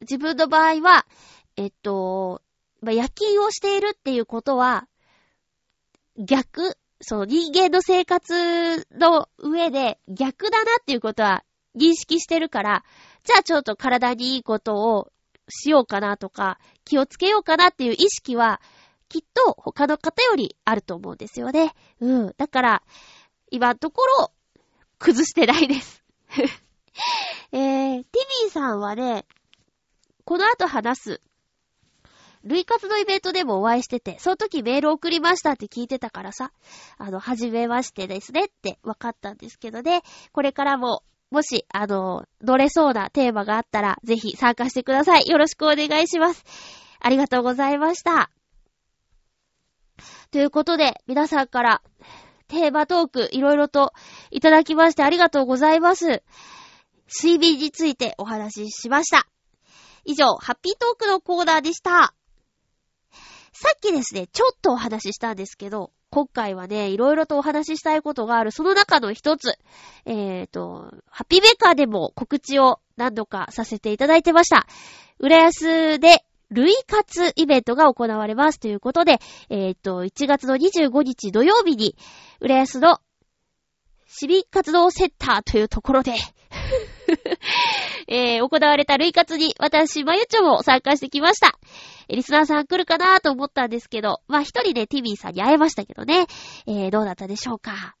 [0.00, 1.06] 自分の場合は、
[1.56, 2.40] えっと、
[2.80, 4.86] まあ、夜勤をしているっていうことは、
[6.16, 11.44] 逆、その人間の生活の上で逆だなっていうことは
[11.76, 12.84] 認識してるから、
[13.24, 15.12] じゃあちょっと体にいいことを
[15.48, 18.60] しようかなとか、気をつけようかなっていう意識は、
[19.08, 21.74] きっと他の方よりあると思うんですよね。
[22.00, 22.34] うん。
[22.36, 22.82] だから、
[23.50, 24.32] 今のところ、
[24.98, 26.04] 崩してないです
[27.52, 29.26] えー、ティビーさんはね、
[30.24, 31.22] この後話す
[32.44, 36.52] 類活のイベントでもお会いしてて、その時メール送りましたって聞いてたからさ、
[36.98, 45.28] あの、はじめましてですねって分かったんですけどね、これからももし、あの、乗れそうなテーマがあったら、ぜひ参加してください。
[45.28, 46.44] よろしくお願いします。
[46.98, 48.30] ありがとうございました。
[50.32, 51.82] ということで、皆さんから
[52.48, 53.92] テーマトークいろいろと
[54.30, 56.22] いただきましてありがとうございます。
[57.22, 59.26] 睡眠についてお話ししました。
[60.04, 62.14] 以上、ハッピートークのコーナーでした。
[63.52, 69.58] さっきですね、ちょっとお話ししたんですけど、今回はね、いろいろとお話ししたいことがある、その中の一つ、
[70.06, 74.66] えっ、ー、と、ハッピーメーカーでも告知を何度かさせていただいてました。
[75.18, 81.96] 浦安で、類活イベントが行われますということで、えっ、ー、と、1月の25日土曜日に、
[82.40, 82.98] 浦安の
[84.06, 86.14] 市民活動センターというところで
[88.10, 91.58] えー、行われた類活に私、まゆちょも参加してきました。
[92.08, 96.26] リスナーさん来るかなと思ったんですけど、まあ、一人でティビーさんに会えましたけどね。
[96.66, 97.94] えー、どうだったでしょうか。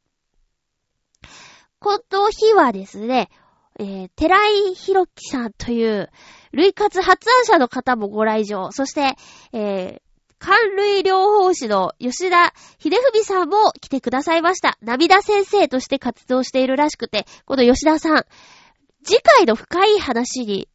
[1.78, 3.30] この日はですね、
[3.78, 6.10] えー、寺井弘樹さんという、
[6.52, 8.72] 類活発案者の方もご来場。
[8.72, 9.14] そして、
[9.52, 10.00] えー、
[10.40, 14.76] 寒類療法士の吉田秀文さんも来てくださいました。
[14.82, 18.24] 涙先生として活動しているらしくて、この吉田さん、
[19.04, 20.68] 次回の深い話に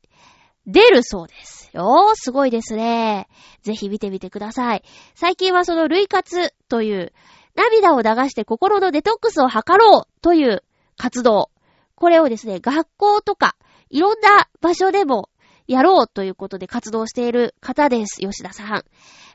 [0.65, 2.13] 出るそうですよ。
[2.15, 3.27] すごいですね。
[3.61, 4.83] ぜひ見てみてください。
[5.13, 7.13] 最近はその類活という
[7.55, 10.63] 涙を流して心のデトックスを図ろうという
[10.97, 11.51] 活動。
[11.95, 13.55] これをですね、学校とか
[13.89, 15.29] いろんな場所でも
[15.67, 18.19] やろうということで活動している方です。
[18.19, 18.83] 吉田さん。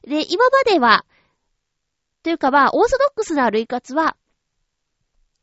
[0.09, 1.05] で、今までは、
[2.23, 4.17] というかまあ、オーソドックスな類活は、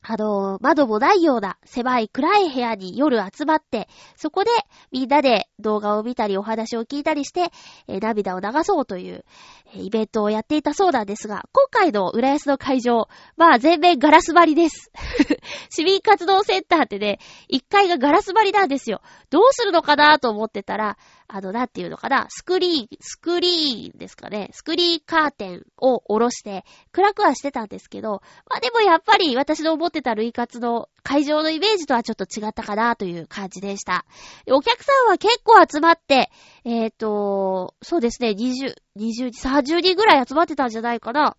[0.09, 4.51] あの、窓もないような狭い暗い部屋に夜集まって、そこで
[4.89, 7.51] みんなで動画を見たりお話を聞いたりして、
[7.89, 9.25] えー、涙を流そうという、
[9.73, 14.93] えー、イベントをやっていたそうなんですが、今回の浦安の会場、まあ全面ガラス張りです。
[15.69, 17.19] 市民活動センターってね、
[17.51, 19.01] 1階がガラス張りなんですよ。
[19.29, 20.97] どうするのかなと思ってたら、
[21.29, 26.63] あの、なんていうのかな、スクリーン、スクリーンですかね、スクリーンカーテンを下ろして、
[26.93, 34.05] 暗くはしてたんですけど、まあでもやっぱり私の思ってた類活の会場のイメージとはちょっと違ったかなという感じでした。
[34.49, 36.31] お客さんは結構集まって、
[36.63, 41.35] えっ、ー、と、そうですね、20、20、30人ぐらい集まってたんじゃないかな。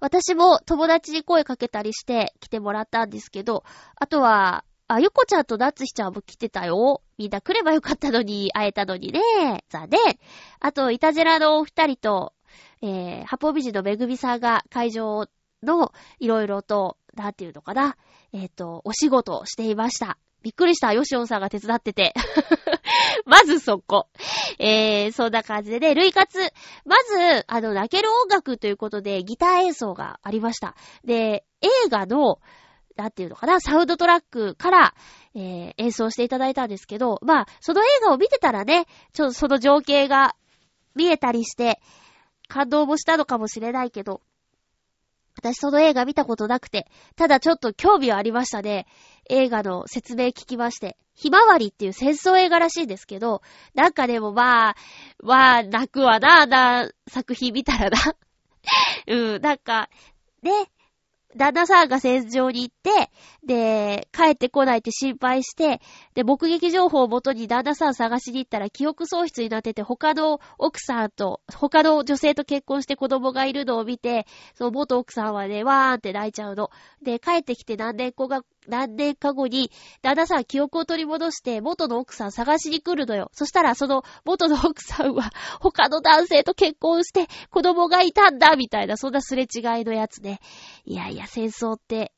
[0.00, 3.64] 私も友達に声かけたりして来てもらったんですけど、
[3.96, 7.02] あとは、あ、ゆこちゃんとなつひちゃんも来てたよ。
[7.18, 9.20] みんな来ればよかったのに、会えたのにね。
[9.68, 10.00] 残念。
[10.60, 12.32] あと、いたじらのお二人と、
[12.80, 15.28] えー、八方美人のめぐみさんが会場
[15.62, 17.96] のいろいろと、なんていうのかな。
[18.32, 20.16] えっ、ー、と、お仕事をしていました。
[20.42, 20.94] びっくりした。
[20.94, 22.14] ヨシオンさんが手伝ってて。
[23.26, 24.08] まずそこ。
[24.58, 26.38] えー、そんな感じでね、類活。
[26.86, 30.76] まず、あの、泣ける音楽ということで、ギター演奏がありました。
[31.04, 32.38] で、映画の、
[32.98, 34.94] なんていうのかな、サウンドトラックから、
[35.34, 40.34] えー、演奏していただいたんですけど、まあ、その映画を見てたらね、ちょっとその情景が
[40.96, 41.80] 見えたりして、
[42.48, 44.20] 感動もしたのかもしれないけど、
[45.36, 48.86] 私その映画見たことなくて、ただちょっと興味はありましたね。
[49.30, 50.96] 映画の説明聞きまして。
[51.14, 53.42] ひまわりっていう戦争映画らしいんですけど、
[53.74, 54.76] なんかでもまあ、
[55.22, 57.98] まあ、泣くわな、な、作品見たらな。
[59.06, 59.88] うん、なんか、
[60.42, 60.52] ね、
[61.38, 63.10] 旦那さんが戦場に行って、
[63.46, 65.80] で、帰ってこないって心配して、
[66.14, 76.70] で、目撃情報をもとに旦那さん探しに行ったら記憶喪失になってて、他の奥さんと、他の女性と結婚して子供がいるのを見て、その元奥さんはね、わーんって泣いちゃうの。
[77.02, 79.70] で、帰ってきて何年後が、何年か後に、
[80.02, 83.30] 旦那さん記憶を取り戻して、元の奥さん探しに来るのよ。
[83.32, 90.40] そしたら、その元の奥さんは、 他の男性と結婚して、子供がいたんだ、みたいな、そんなすれ違いのやつね。
[90.84, 92.12] いやいや、戦争って、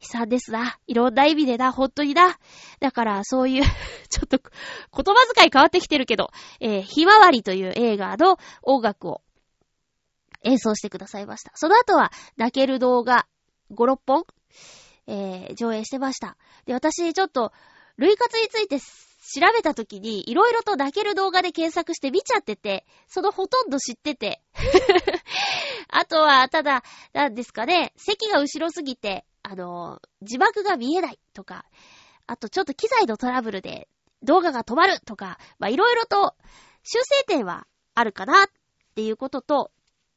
[0.00, 0.78] 悲惨ですな。
[0.86, 2.38] いろんな意味でな、ほんとにな。
[2.80, 3.64] だから、そういう
[4.08, 9.22] ちょっと、言葉遣い変わってきてるけど、えー、ひまわりという映画の音楽を
[10.42, 11.52] 演奏してくださいました。
[11.54, 13.26] その後は、泣ける動画
[13.70, 14.24] 5、6本
[15.06, 16.36] えー、上映してました。
[16.66, 17.52] で、私、ちょっと、
[17.96, 24.42] 類活について調べたときに、いろいろと泣ける動画で検索して見ちゃってて、そのほとんど知ってて。
[25.88, 31.64] あとは、ただ、なんですかね、席が後ろすぎて、あの、字幕が見えないとか、
[32.26, 33.88] あとちょっと機材のトラブルで
[34.22, 36.34] 動画が止まるとか、まあ、いろいろと
[36.82, 38.46] 修正点はあるかなっ
[38.94, 39.70] ていうことと、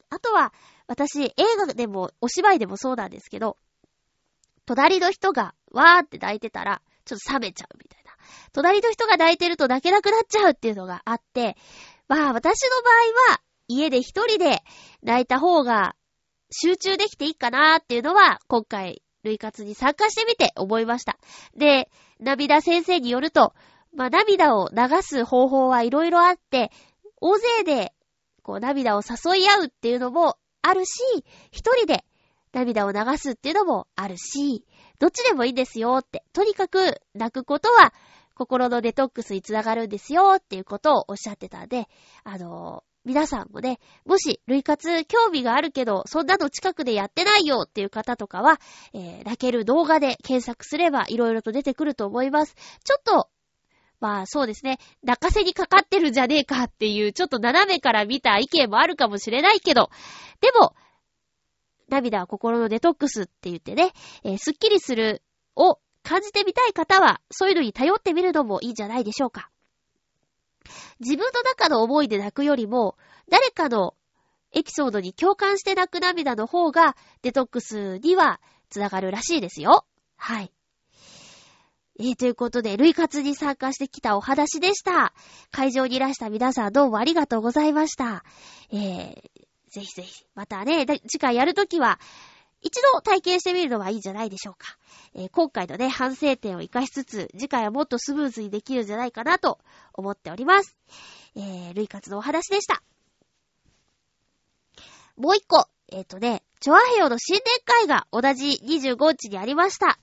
[0.09, 0.53] あとは、
[0.87, 3.57] 私、映画でもお芝居でもそうなんですけど、
[4.67, 8.11] 隣の人がわーって泣いてたら、ちょっと冷めちゃうみたいな。
[8.51, 11.55] 隣の人が泣いてると泣けなくなっちゃうっていうのがあって、
[12.07, 12.89] まあ私の場
[13.29, 14.61] 合は、家で一人で
[15.01, 15.95] 泣いた方が
[16.51, 21.17] 集中できていいかなーっていうのは、今回類活に参加してみて思いました。
[21.55, 21.89] で、
[22.19, 23.53] 涙先生によると、
[23.93, 26.71] まあ、涙を流す方法はいろいろあって、
[27.21, 27.93] 大勢で、
[28.43, 31.01] こう、涙を誘い合うっていうのもあるし、
[31.51, 32.03] 一人で
[32.57, 34.65] 涙を流すっていうのもあるし、
[34.99, 36.23] どっちでもいいですよって。
[36.33, 37.93] とにかく泣くことは
[38.33, 41.87] 心のデトックスにつながるんですよっていうことをおっしゃってたんで、
[42.23, 48.59] あのー、皆さんもね、もし、類活興味があるけど、そんなの近くでやってないよっていう方とかは、
[48.93, 52.55] えー、泣ける動画で検索すれば色々と出てくると思います。
[52.83, 53.29] ちょっと、
[53.99, 59.89] まあそうですね、泣かせにかかってるんじゃねえかっていう、ちょっと斜めから見た意見もあるかもしれないけど、
[60.41, 60.73] でも、
[61.89, 63.91] 涙は心のデトックスって言ってね、
[64.23, 65.23] えー、スッキリする
[65.55, 69.49] を感じてみたい方は、そういうのに頼ってみるのもいいんじゃないでしょうか。
[70.99, 72.97] 自分の中の思いで泣くよりも、
[73.29, 73.95] 誰かの
[74.53, 79.85] エピソードに共感して泣く涙の方が、デトックスにはつながるらしいですよ。
[80.15, 80.51] はい。
[81.99, 85.13] えー、ということで、類活に参加してきたお話でした。
[85.51, 88.23] 会場にいらした皆さんどうもありがとうございました。
[88.71, 89.21] えー、
[89.69, 91.99] ぜひぜひ、またね、次回やるときは、
[92.61, 94.77] 一度体験してみるのはいいんじゃないでしょうか。
[95.13, 99.59] えー、今回のね、反省点を活かしつつ、次回はもっとスムーズにできるんじゃないかなと
[99.93, 100.75] 思っております。
[101.35, 102.81] えー、類活のお話でした。
[105.15, 109.99] もう一個、えっ、ー、とね、チョアヘヨの新年会が同じ25日にありました。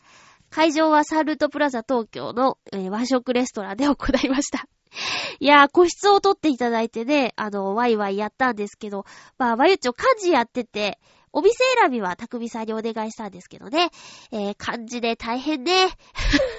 [0.51, 3.95] 会場はサンルートプラザ東京の、えー、和食レストランで行
[4.25, 4.69] いました。
[5.41, 9.05] いやー、個室を取っていただいてね、あの、ワイワイやったんですけど、
[9.39, 10.99] まあ、ワユチョ漢字やってて、
[11.33, 13.91] お店選びは匠さんにお願いしたんですけどね。
[14.31, 15.89] えー、漢字で大変ね。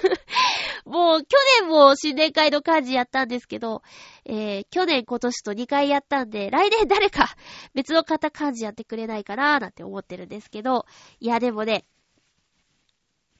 [0.84, 3.82] もう、去年も新年会の漢字やったんですけど、
[4.26, 7.34] えー、去年今年と2回やったんで、来年誰か
[7.72, 10.84] 別の方漢字やってくれないかなーなんて思ってるんですけど、
[11.20, 11.86] いやでもね、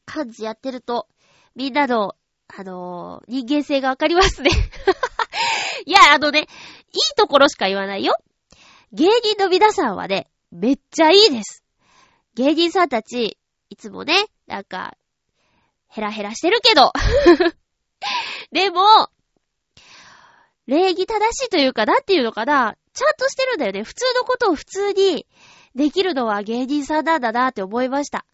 [0.07, 1.07] 漢字やってると、
[1.55, 2.17] みんなの
[2.49, 4.51] あのー、人間性がわかりますね
[5.85, 6.47] いや、あのね、いい
[7.17, 8.17] ところしか言わないよ。
[8.93, 11.65] 芸人の皆さんはね、めっちゃいいです。
[12.35, 13.39] 芸人さんたち、
[13.69, 14.97] いつもね、なんか、
[15.89, 16.93] ヘラヘラしてるけど
[18.53, 19.11] でも、
[20.67, 23.83] 礼儀正しいというか、なんていうのかな、ちゃんとしてるんだよね。
[23.83, 25.27] 普通のことを普通に
[25.75, 28.25] できるのは芸人さんなんだなって思いました。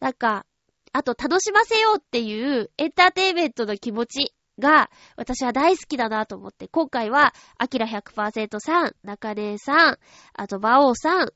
[0.00, 0.44] なんか、
[0.96, 4.88] あと楽しませようっていうエンターテイメントの気持ちが
[5.18, 9.98] 私は大好きだなと思って、今回は、アキラ100%さん、中根さん、
[10.32, 11.32] あと、馬王さん、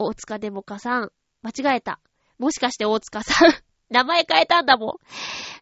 [0.00, 1.12] 大塚デモカさん、
[1.42, 2.00] 間違えた。
[2.40, 3.52] もしかして大塚さん
[3.88, 4.98] 名前変えたんだも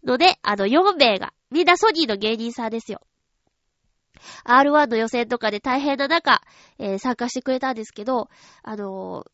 [0.02, 0.06] ん。
[0.06, 3.02] ので、あの、4名が、みんなソニーの芸人さんですよ。
[4.46, 6.40] R1 の予選とかで大変な中、
[6.78, 8.30] えー、参加してくれたんですけど、
[8.62, 9.26] あの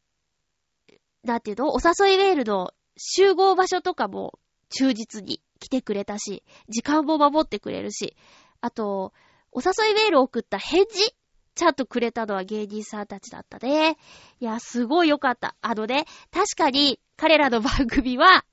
[0.89, 1.69] ー、なんていうの？
[1.69, 4.39] お誘いメールの集合場所とかも
[4.69, 8.17] 忠実に来てくれたし、時間も守ってくれるし、
[8.61, 9.13] あと、
[9.53, 11.15] お誘いメール送った返事
[11.55, 13.97] ちゃんとくれたのは芸人さんたちだったね。
[14.39, 15.57] いや、すごいよかった。
[15.61, 18.45] あのね、確かに彼らの番組は、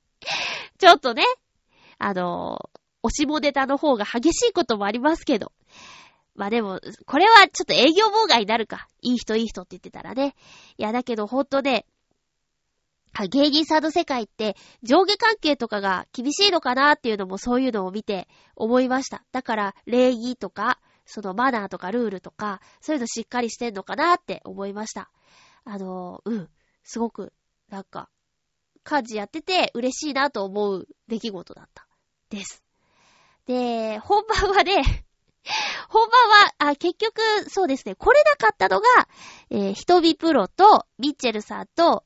[0.78, 1.22] ちょっとね、
[1.98, 2.58] あの、
[3.04, 5.52] 押しもネタの方が激しいこともありますけど。
[6.34, 8.88] まあでも、これはちょっと営業妨害になるか。
[9.00, 10.34] いい人いい人って言ってたらね。
[10.76, 11.86] いや、だけどほんとね、
[13.24, 19.24] 芸人さんの世界って上下関係とかが厳しいのかなっていうのもそういうのを見て思いました。
[19.32, 25.10] だから礼儀とか、そのマナーとかルールとか、そういうのしっかりしてんのかなって思いました。
[25.64, 26.48] あの、うん、
[26.82, 27.32] すごく、
[27.68, 28.08] なんか、
[28.82, 31.86] 家事やってて嬉しいなと思う出来事だった。
[32.28, 32.62] です。
[33.46, 34.82] で、本番はね、
[35.88, 38.86] 本番は、あ、結局、そうですね、来れなかったのが、
[39.50, 42.04] えー、ひとびプロと、ミッチェルさんと、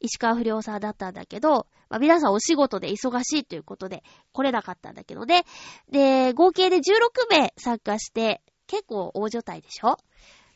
[0.00, 5.44] 石川不良さんだったんだけど、まあ、皆さんお仕事で忙しいということで来れなかったんだけどね。
[5.90, 6.82] で、合計で16
[7.30, 9.96] 名参加して、結構大所帯でしょ？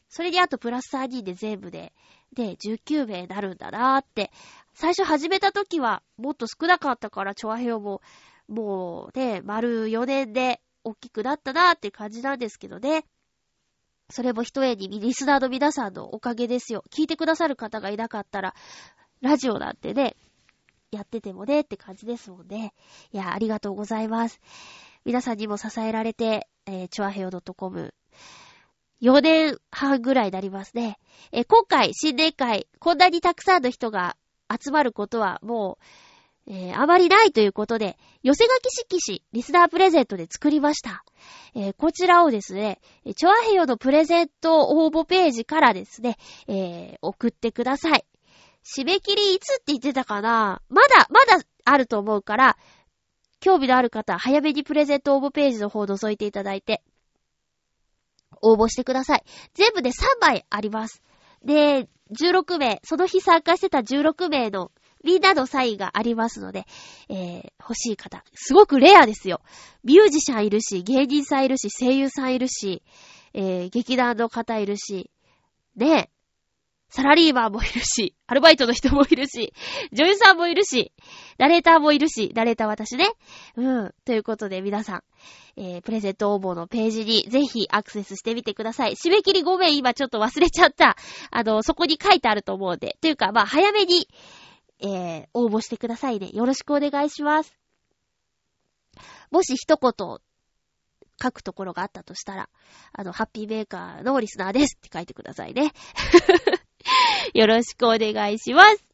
[0.09, 1.95] それであとプラス3人で全部で、
[2.35, 4.31] で、19名になるんだなーって。
[4.75, 8.03] 最初始めた時はもっと少なかったから、チョアヘオも、
[8.49, 13.07] もうね、丸4年で大きくなったなーって感じなんですけどね。
[14.11, 16.85] それも一重にリスナーの皆さんのおかげですよ。
[16.91, 18.55] 聞いてくださる方がいなかったら、
[19.23, 20.17] ラジオなんてね、
[20.91, 22.75] やっててもねって感じですもんね。
[23.13, 24.41] いや、ありがとうございます。
[25.05, 27.95] 皆さんにも支えられて、えー、チョアヘオ .com、
[29.01, 30.99] 4年半ぐらいになりますね。
[31.31, 34.17] えー、今回、新年会、こんなにたくさんの人が
[34.51, 35.85] 集まることはもう、
[36.53, 41.05] えー、あまりないということで、寄せ書き色紙、リスナープレゼントで作りました。
[41.55, 42.81] えー、こちらをですね、
[43.17, 46.17] チョアヘヨのプレゼント応募ページからですね、
[46.49, 48.05] えー、送ってください。
[48.65, 52.57] 締め切りいつって言ってたかなまだ、まだあると思うから、
[53.41, 56.83] 興味のある方は、早めにプレゼント応募ページの方を覗いていただいて、
[58.41, 59.25] 応募してください。
[59.55, 61.03] 全部で3枚あります。
[61.45, 64.71] で、16名、その日参加してた16名の
[65.03, 66.65] みんなのサインがありますので、
[67.09, 68.25] えー、欲しい方。
[68.35, 69.41] すごくレアですよ。
[69.83, 72.83] ミュージシャンいるし、芸人さんいるし、声優さんいるし、
[73.35, 75.11] えー、劇団の方いるし、
[75.75, 76.11] ね
[76.95, 79.55] サラリーマンもいるし、アルバイトの人もいるし、
[79.93, 80.93] 女優さんもいるし、
[81.39, 83.07] ナレーターもいるし、ナレーター私ね。
[83.57, 83.95] うん。
[84.05, 85.03] ということで皆さん、
[85.57, 88.95] えー、プレゼント応募のページにぜひアクセスしてみてください。
[88.95, 90.99] 締め切り5名今ちょっと忘れちゃった。
[91.31, 92.99] あの、そこに書いてあると思うんで。
[93.01, 94.07] というか、まあ、早めに、
[94.81, 96.29] えー、応募してくださいね。
[96.35, 97.57] よろしくお願いします。
[99.31, 100.19] もし一言
[101.23, 102.51] 書くところがあったとしたら、
[102.93, 105.73] あの、ハッピーメーカーのリスナーですって書いてくださいね。
[107.35, 108.85] よろしくお願いします。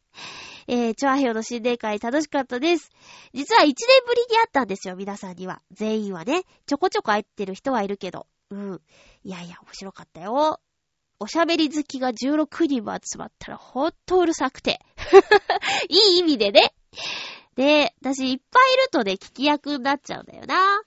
[0.66, 2.90] えー、チョアヘヨの新年会楽しかったです。
[3.32, 3.74] 実は1年
[4.06, 5.62] ぶりに会ったんですよ、皆さんには。
[5.70, 6.42] 全員はね。
[6.66, 8.26] ちょこちょこ会ってる人はいるけど。
[8.50, 8.82] うん。
[9.24, 10.60] いやいや、面白かったよ。
[11.20, 14.80] おしゃべり好きが16人も集まったらほんとうるさくて。
[15.88, 16.74] いい意味でね。
[17.56, 20.82] で、私いっぱいいるとね、聞き役になっちゃうんだよな。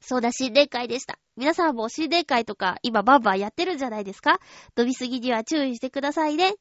[0.00, 1.18] そうだ、新年会でした。
[1.36, 4.40] 皆さんも新年会とか今バンバンやってるんじゃないですか？
[4.74, 6.54] 飛びすぎには注意してくださいね。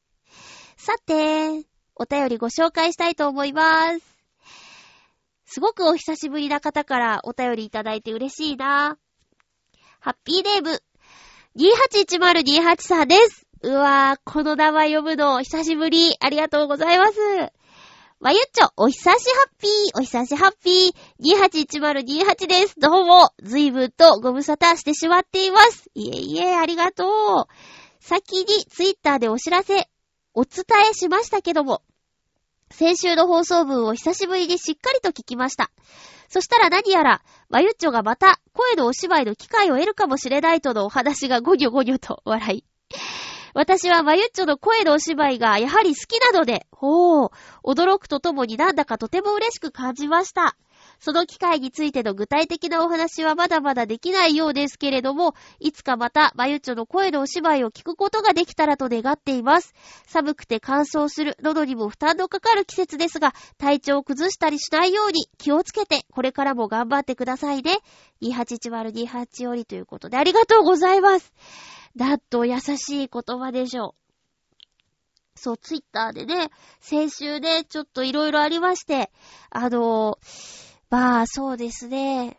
[0.77, 1.65] さて、
[1.95, 3.99] お便りご紹介したいと思います。
[5.45, 8.97] すごくお久しぶりな方からお便りいただいて嬉しいな。
[9.99, 10.81] ハッピーネーム、
[11.55, 13.47] 281028さんです。
[13.63, 16.15] うわぁ、この名前呼ぶの久しぶり。
[16.19, 17.15] ありがとうございます。
[18.21, 20.93] まゆっちょ、お久しハッピー、お久しハッピー、
[21.23, 22.77] 281028です。
[22.77, 25.89] どうも、ずいぶんとご無沙汰してしまっています。
[25.95, 27.53] いえいえ、ありがとう。
[28.01, 29.87] 先にツイッターでお知らせ、
[30.33, 31.81] お伝えしましたけども、
[32.69, 35.71] 先週の放送分を久しぶりにしっかりと聞きました。
[36.27, 42.65] そしたら何やら、まゆっちょがまた声のお芝居の機会を得るかもしれないとのお話がゴニョゴニョと笑い。
[43.53, 47.29] 私はまゆっちょの声のお芝居がやはり好きなので、ほう、
[47.63, 50.55] 驚くとともになんだかとても嬉しく感じました。
[50.99, 59.73] その機会についての具体的なお話はまだまだできないようですけれども、いつかまたまゆっちょの声のお芝居を聞くことができたらと願っています。
[60.07, 67.77] 寒くて乾燥する、喉にも負担のかかる季節ですが、体調を崩したりしないように気をつけて、これからも頑張ってくださいね。
[68.21, 71.33] 281028よりということでありがとうございます。
[71.95, 74.09] だっと優しい言葉でしょう。
[75.35, 76.49] そう、ツイッターでね、
[76.81, 79.11] 先週ね、ちょっといろいろありまして、
[79.49, 80.19] あの、
[80.89, 82.37] まあ、そうですね。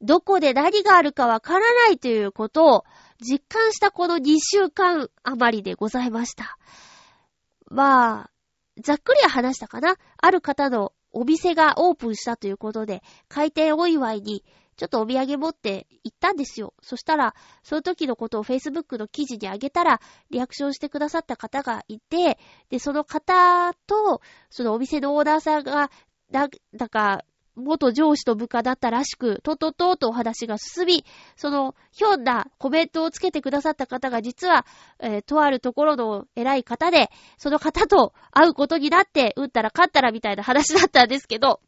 [0.00, 2.84] どこで何があるかわからないということを
[3.20, 6.56] 実感したこの2週間余りでございました。
[7.68, 8.30] まあ、
[8.80, 9.96] ざっくりは話したかな。
[10.18, 14.44] ある方のお店がオープンしたということで、開店お祝いに
[14.78, 16.72] ちょっとお土産持って行ったんですよ。
[16.80, 20.00] そしたら、その時のことを Facebook の記事にあげたら、
[20.30, 22.38] リアクションしてくださった方がいて、
[22.70, 25.90] で、その方と、そのお店のオーナーさんが、
[26.30, 27.24] だ、だか、
[27.56, 31.04] 元上司と部下だったらしく、ととととお話が進み、
[31.34, 34.64] その、ひょんなコメントをつけてくださった方が実は、
[35.00, 41.60] えー、とあるところの偉い方で、その方と会うことになって、打ったら勝ったらみたいな話だったんですけど、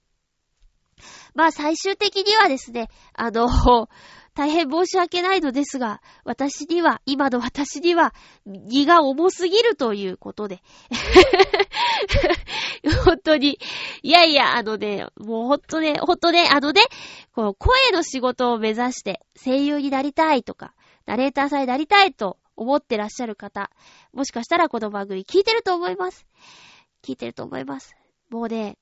[1.34, 3.48] まあ最終的にはですね、あの、
[4.34, 8.14] 大変申し訳ないのですが、私には、今の私には、
[8.46, 10.62] 荷が重すぎるということで。
[13.04, 13.58] 本当に。
[14.02, 16.80] いやいや、あのね、もうほんとね、ほんとね、あのね、
[17.32, 20.74] この声の仕事を目指して声優になりたいとか、
[21.06, 23.70] ナレーターさんになりたいと思ってらっしゃる方、
[24.12, 26.24] もしかしたらこの番組聞いてると思います。
[27.02, 27.96] 聞いてると思います。
[28.30, 28.78] もうね、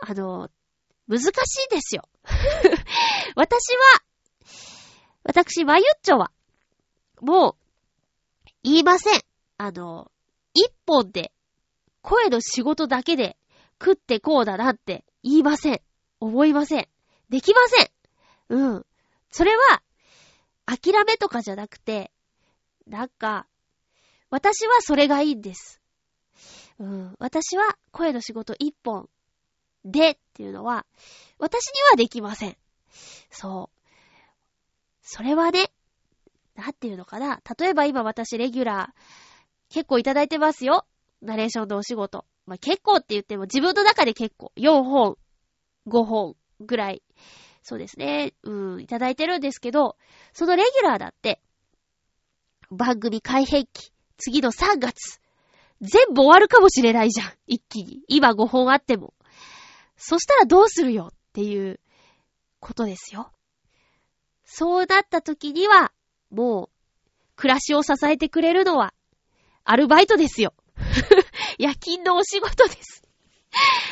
[0.00, 0.48] あの、
[1.10, 1.30] 難しい
[1.74, 2.08] ですよ。
[3.34, 4.02] 私は、
[5.24, 6.30] 私、まゆっちょは、
[7.20, 7.56] もう、
[8.62, 9.20] 言いません。
[9.58, 10.12] あの、
[10.54, 11.32] 一本で、
[12.00, 13.36] 声の仕事だけで
[13.80, 15.80] 食ってこうだなって言いません。
[16.20, 16.88] 思いません。
[17.28, 17.90] できません。
[18.50, 18.86] うん。
[19.32, 19.82] それは、
[20.64, 22.12] 諦めとかじゃなくて、
[22.86, 23.48] なんか、
[24.30, 25.82] 私はそれがいいんです。
[26.78, 27.16] うん。
[27.18, 29.10] 私は声の仕事一本
[29.84, 30.86] でっていうのは、
[31.38, 32.56] 私にはできません。
[33.30, 33.80] そう。
[35.02, 35.70] それはね、
[36.54, 37.40] なんていうのかな。
[37.58, 39.00] 例えば今私レギュラー
[39.70, 40.86] 結構いただいてますよ。
[41.22, 42.26] ナレーションのお仕事。
[42.46, 45.16] まあ、結構って言っても自分の中で結構4本、
[45.86, 47.02] 5本ぐらい。
[47.62, 48.34] そうですね。
[48.42, 49.96] うん、いただいてるんですけど、
[50.32, 51.40] そのレギュラーだって、
[52.70, 55.20] 番組改変期、次の3月。
[55.80, 57.32] 全部終わるかもしれないじゃん。
[57.46, 58.02] 一気に。
[58.06, 59.14] 今5本あっても。
[60.02, 61.78] そしたらどうするよっていう
[62.58, 63.30] ことですよ。
[64.44, 65.92] そうなった時には、
[66.30, 66.68] もう、
[67.36, 68.94] 暮らしを支えてくれるのは、
[69.62, 70.54] アルバイトですよ。
[71.58, 73.02] 夜勤のお仕事です。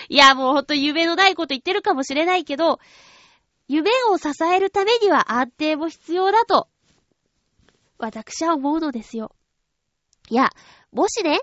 [0.08, 2.80] いや、もうほんと夢のないこと言ってるかもしれないけど、
[3.68, 6.68] 夢を支えるためには安定も必要だと、
[7.98, 9.36] 私は思うのですよ。
[10.30, 10.50] いや、
[10.90, 11.40] もしね、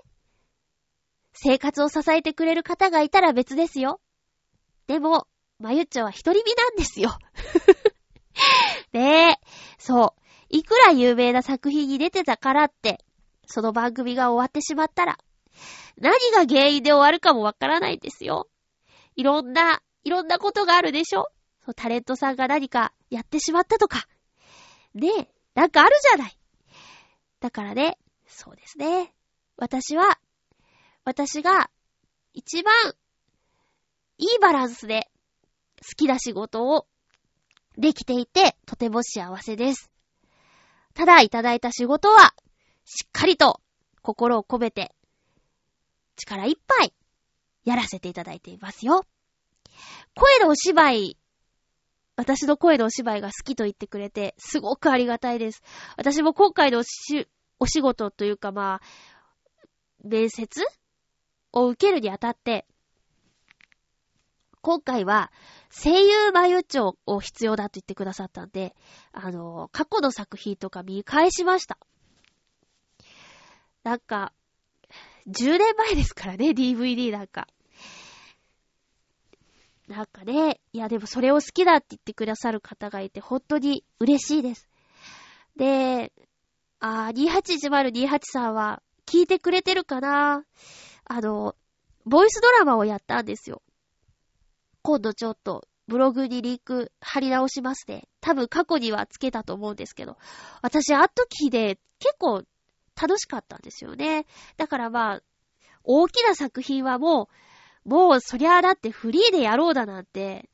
[1.34, 4.00] 生活を支えてくれる方がいたら別ですよ。
[4.86, 5.26] でも、
[5.58, 7.18] まゆっちょは一人身なんですよ。
[8.92, 9.38] で、
[9.78, 10.22] そう。
[10.48, 13.04] いくら有名な作品に出てたからって、
[13.46, 15.18] その番組が終わってしまったら、
[15.98, 18.48] 何が原因で終わるかもわからないんですよ。
[19.16, 21.28] いろんな、いろんなことがあるでしょ
[21.64, 24.06] そ、タレントさんが何かやってしまったとか。
[24.94, 26.38] ねえ、なんかあるじゃない。
[27.40, 29.12] だからね、そうですね。
[29.56, 30.18] 私は、
[31.04, 31.70] 私が
[32.34, 32.74] 一番
[34.18, 35.08] いいバランスで
[35.82, 36.86] 好きな仕事を
[37.76, 39.90] できていてとても幸せです。
[40.94, 42.34] ただいただいた仕事は
[42.84, 43.60] しっかりと
[44.00, 44.94] 心を込めて
[46.16, 46.92] 力いっぱい
[47.64, 49.04] やらせていただいていますよ。
[50.14, 51.18] 声のお芝居、
[52.16, 55.62] 私の声のお芝居が好きと言ってくれて、すごくありがたいです。
[55.96, 58.80] 私も今回のしお仕事というかまあ、
[60.02, 60.62] 面接
[61.52, 62.66] を受けるにあたって、
[64.66, 65.30] 今回は
[65.70, 68.74] 声優眉帳を必要だと言ってくださったんで、
[69.12, 71.78] あの、過去の作品とか見返しました。
[73.84, 74.32] なんか、
[75.28, 77.46] 10年前ですからね、DVD なんか。
[79.86, 84.68] なんかね、いやでもそれを好きだって言ってくださる方がいて、本当に嬉しいです。
[85.54, 86.12] で、
[86.80, 90.42] あー、281028さんは聞いてくれてるかな？
[91.04, 91.54] あの、
[92.04, 93.62] ボイスドラマをやったんですよ。
[94.86, 98.06] 今度ちょっとブログにリンク貼り直しますね。
[98.20, 100.16] 多分過去にはつけたと思うんですけど。
[100.62, 102.44] 私、あの時で結構
[102.94, 104.26] 楽しかったんですよね。
[104.56, 105.22] だからまあ、
[105.82, 107.28] 大きな作品はも
[107.84, 110.48] う、もうそりゃあだってフリーでやろうだなんて、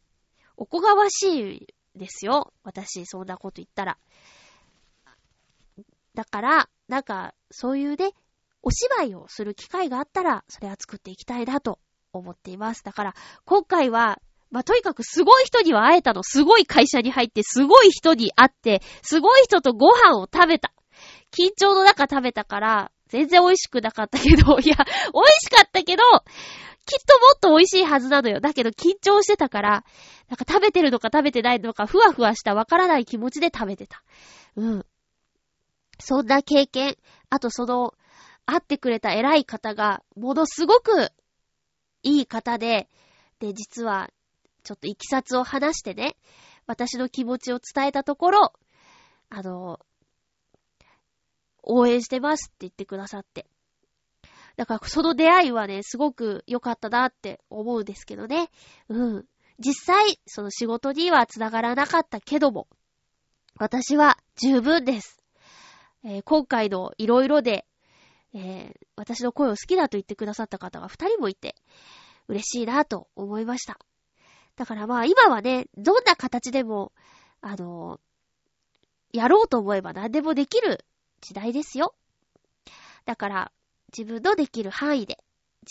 [0.57, 2.55] おこがましいですよ。
[2.64, 3.99] 私、そんなこと言ったら。
[6.14, 8.12] だから、なんか、そういうね、
[8.62, 11.78] お芝居をする機会があったら、それは作っていきたいなと
[12.13, 12.85] 思っています。
[12.85, 16.23] だから、今回は、まあ、とにかくすごい人には会えたの。
[16.23, 20.73] すごい会社に入って、すごい人に会って、すごい人とご飯を食べた。
[21.31, 24.77] 緊張の中食べたから、全然美味しくなかったけど、 いや、美味
[25.41, 26.03] しかったけど、
[26.85, 28.41] きっともっと美味しいはずなのよ。
[28.41, 29.71] だけど緊張してたから、
[30.29, 34.03] なんか食べてるのか食べてないのか、ふわふわしたわからない気持ちで食べてた。
[34.57, 34.87] うん。
[35.99, 36.97] そんな経験、
[37.31, 37.95] あとその、
[38.45, 41.11] 会ってくれた偉い方が、ものすごく
[42.03, 42.89] いい方で、
[43.39, 44.11] で、実は、
[44.65, 46.17] ちょっといきさつを話してね、
[46.67, 48.53] 私の気持ちを伝えたところ、
[49.31, 49.81] あの、
[51.63, 53.47] 応援してますって言ってくださって。
[54.57, 58.51] だから、その出会いはね、すごく良かったなって思うんですけどね。
[58.89, 59.27] うん。
[59.59, 62.69] 実際、その仕事には繋がらなかったけども、
[63.59, 65.23] 私は十分です。
[66.05, 67.67] えー、今回のいろいろで、
[68.35, 71.55] えー、私の声を好きだと言ってくださった方が二人もいて、
[72.28, 73.78] 嬉しいなと思いました。
[74.57, 76.93] だからまあ今はね、どんな形でも、
[77.41, 80.85] あのー、やろうと思えば何でもできる
[81.20, 81.95] 時代ですよ。
[83.05, 83.53] だから、
[83.97, 85.18] 自分のできる範囲で、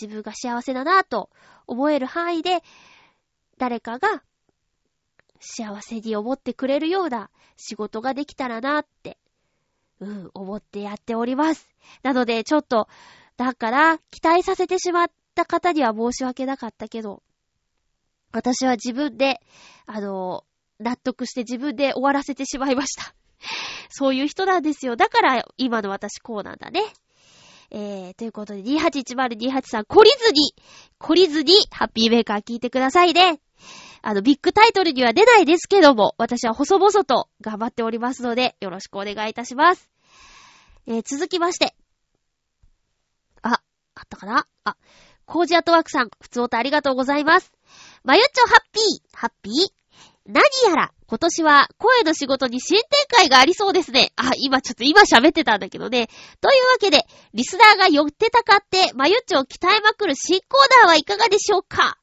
[0.00, 1.30] 自分が幸せだなと
[1.66, 2.62] 思える範囲で、
[3.58, 4.22] 誰かが
[5.40, 9.18] 幸せに思ってくれるような仕事ができたらなって
[10.02, 11.68] うん、思ってやっております。
[12.02, 12.88] なので、ちょっと、
[13.36, 17.22] だから、期待させてしまった方には申し訳なかったけど、
[18.32, 19.40] 私は自分で、
[19.86, 20.44] あの、
[20.80, 23.14] 納得して自分で終わらせてしまいました。
[23.90, 24.96] そういう人なんですよ。
[24.96, 26.82] だから、今の私こうなんだね。
[27.70, 30.54] えー、ということで、281028さん、懲りずに、
[30.98, 33.40] 懲りずに、ハッピーメーカー聞いてくださいね。
[34.02, 39.91] あの、ビッグタイトルには出ないですけども、私は細々と頑張っておりますので、よろしくお願いいたします。
[40.86, 41.74] えー、続きまして。
[43.42, 43.60] あ、
[43.94, 44.46] あったかな？
[44.64, 44.76] あ、
[45.26, 47.52] コージアトワークさん、普通歌ありがとうございます。
[48.04, 49.54] まゆっちょハッピー、ハッピー？
[50.26, 54.12] 何やら、今年は声の仕事に新展開がありそうですね。
[54.16, 56.08] あ、今ちょっと今喋ってたんだけどね。
[56.40, 61.98] というわけで、リスナーが寄ってたかって、まゆっちょを鍛えまくる新コーナーはいかがでしょうか？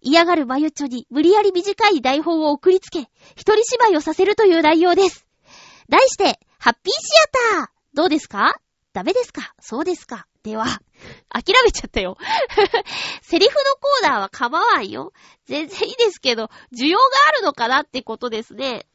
[0.00, 5.24] 嫌がるまゆっちょに無理やり短い台本を送りつけ、一人芝居をさせるという内容です。
[5.88, 7.00] 題して、ハッピーシ
[7.56, 8.54] アターどうですか？
[8.92, 9.54] ダメですか？
[9.60, 10.26] そうですか？
[10.42, 10.66] では、
[11.30, 12.16] 諦めちゃったよ。
[13.22, 15.12] セリフのコーナーは構わんよ。
[15.46, 18.86] 全然いいですけど、需要があるのかなってことですね。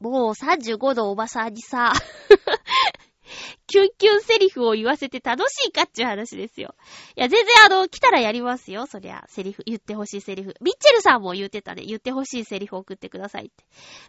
[0.00, 1.92] もう35度おばさんにさ、
[3.66, 6.74] キュンキュンセリフを言わせて楽しいかっていう話ですよ。
[7.16, 8.86] いや、全然あの、来たらやりますよ。
[8.86, 10.54] そりゃ、セリフ、言ってほしいセリフ。
[10.60, 11.84] ミッチェルさんも言ってたね。
[11.84, 13.64] 言ってほしいセリフ送ってくださいって。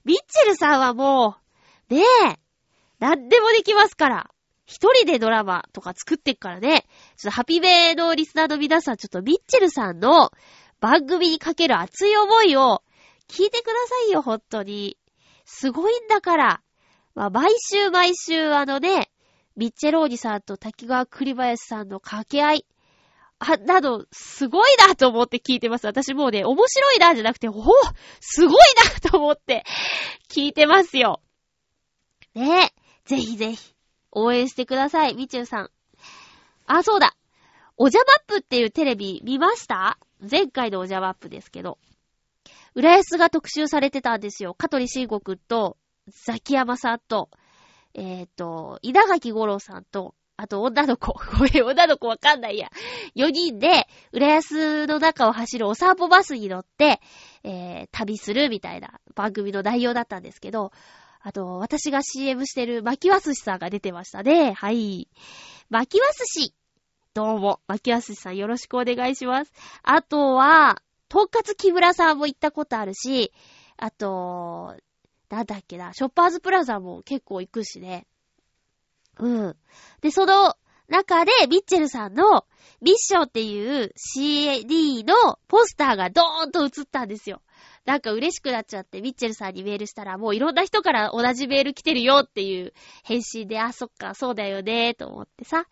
[0.05, 1.50] ミッチェルさんはもう、
[1.91, 2.39] ねえ、
[2.99, 4.31] なんでもできますから。
[4.65, 6.85] 一人でドラマとか作ってっからね。
[7.17, 10.31] ちょっとハピメのリスナーの皆さん、ちょっとミッチェルさんの
[10.79, 12.81] 番組にかける熱い思いを
[13.27, 14.97] 聞いてくださいよ、ほんとに。
[15.43, 16.61] すごいんだから。
[17.13, 19.11] まあ、毎週毎週あのね、
[19.57, 22.65] ミッチェローニさんと滝川栗林さんの掛け合い、
[23.39, 25.87] あ、など、すごいなと思って聞いてます。
[25.87, 27.55] 私もうね、面白いなじゃなくて、おぉ
[28.21, 28.53] すごい
[29.03, 29.65] なと思って
[30.29, 31.21] 聞いてますよ。
[32.33, 32.73] ねえ、
[33.05, 33.75] ぜひぜひ、
[34.11, 35.69] 応援してください、みちゅうさん。
[36.65, 37.15] あ、そうだ。
[37.75, 39.97] おじゃまっぷっていうテレビ見ました？
[40.29, 41.77] 前回のおじゃまっぷですけど。
[42.73, 44.53] 浦安が特集されてたんですよ。
[44.53, 45.77] 香取慎吾くんと、
[46.25, 47.29] ザキヤマさんと、
[47.93, 51.13] えっ、ー、と、稲垣五郎さんと、あと女の子。
[51.37, 52.69] ごめん、女の子わかんないや。
[53.15, 57.01] 4人で、浦安の中を走るお散歩バスに乗って、
[57.43, 60.71] えー、旅するみたいな番組の内容だったんですけど、
[61.23, 64.53] あと、私が CM してる巻きわすしさんが出てましたね。
[64.53, 65.07] はい。
[65.69, 66.53] 巻きわすし。
[67.13, 69.51] どうも、巻きわすしさんよろしくお願いします。
[69.83, 73.33] あとは、とんかつ木村さんも行ったことあるし、
[73.77, 74.75] あと、
[75.29, 78.07] なんだっけな、ショッパーズプラザも結構行くしね。
[79.19, 79.55] うん。
[80.01, 80.55] で、その
[80.87, 82.45] 中で、ミッチェルさんの
[82.81, 87.41] ミッションっていう CD のポスターがドーンと映ったんですよ。
[87.85, 92.73] なんか嬉しくなっちゃって、ミッチェルさんにメールしたら、もういろんな人から同じメール来てるよっていう
[93.03, 95.65] 返信で、あ、そっか、そうだよね、と思ってさ。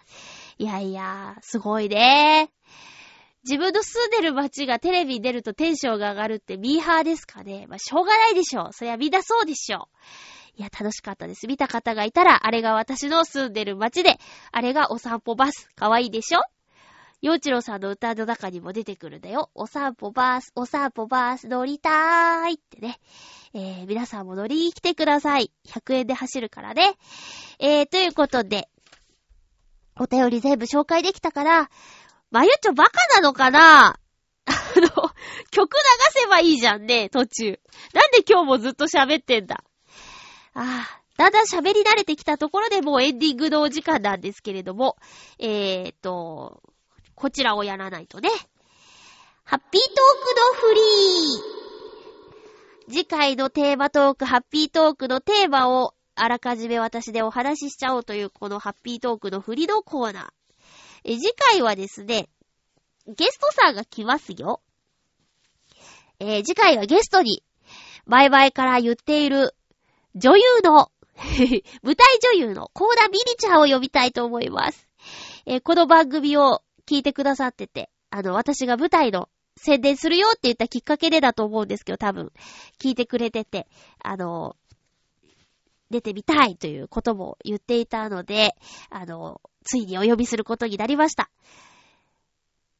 [0.58, 2.50] いやいや、すごいね。
[3.44, 7.68] 自分の住んでる街がテレビに出るとテンションが上がるってミーハーですかね。
[7.68, 8.72] まあ、しょうがないでしょ。
[8.74, 9.88] そりゃみんなそうでしょ。
[10.56, 11.48] いや、楽しかったです。
[11.48, 14.18] 見た方がいたら、あれが私の住んでる街で、
[14.52, 15.70] あれがお散歩バス。
[15.76, 16.59] かわいいでしょ？
[17.22, 19.50] 洋一郎さんの歌の中にも出てくるんだよ。
[19.54, 23.00] お散歩バース、お散歩バース乗りたーいってね。
[23.54, 25.52] えー、皆さんも乗りに来てください。
[25.68, 26.96] 100円で走るからね。
[27.60, 28.70] えー、ということで、
[29.98, 31.70] お便り全部紹介できたから、
[32.32, 34.00] まゆちょバカなのかな？
[34.46, 34.90] あの、
[35.52, 35.80] 曲流
[36.22, 37.60] せばいいじゃんね、途中。
[37.94, 39.64] なんで今日もずっと喋ってんだ？
[40.54, 44.96] ああ、だんだん喋り慣れてきたところでもうエンディングのお時間なんですけれども、
[45.38, 46.64] えーと、
[47.20, 48.30] こちらをやらないとね。
[49.44, 60.28] ハッピートークのフリー次回のテーマトーク、ハッピートークのテーマをあらかじめ私でお話ししちゃおうというこのハッピートークのフリーのコーナー。
[61.04, 62.30] え、次回はですね、
[63.06, 64.62] ゲストさんが来ますよ。
[66.20, 67.44] えー、次回はゲストに、
[68.06, 69.56] 前々から言っている、
[70.16, 70.90] 女優の
[71.84, 74.88] 舞台女優のコーダミリちゃんを呼びたいと思います。
[75.46, 82.32] えー、この番組を聞いてくださってて、あの、私が舞台の宣伝するよって言ったきっかけでだと思うんですけど、多分、
[82.82, 83.68] 聞いてくれてて、
[84.04, 84.56] あの、
[85.92, 88.56] 出てみたいということも言っていたので、
[88.90, 91.30] あの、ついにお呼びすることになりました。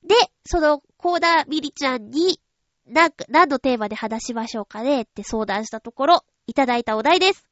[0.04, 2.40] で、その、コーダーミリちゃんに、
[2.88, 5.02] なん、何のテーマで話しましょうかね？
[5.02, 7.46] って相談したところ、いただいたお題です。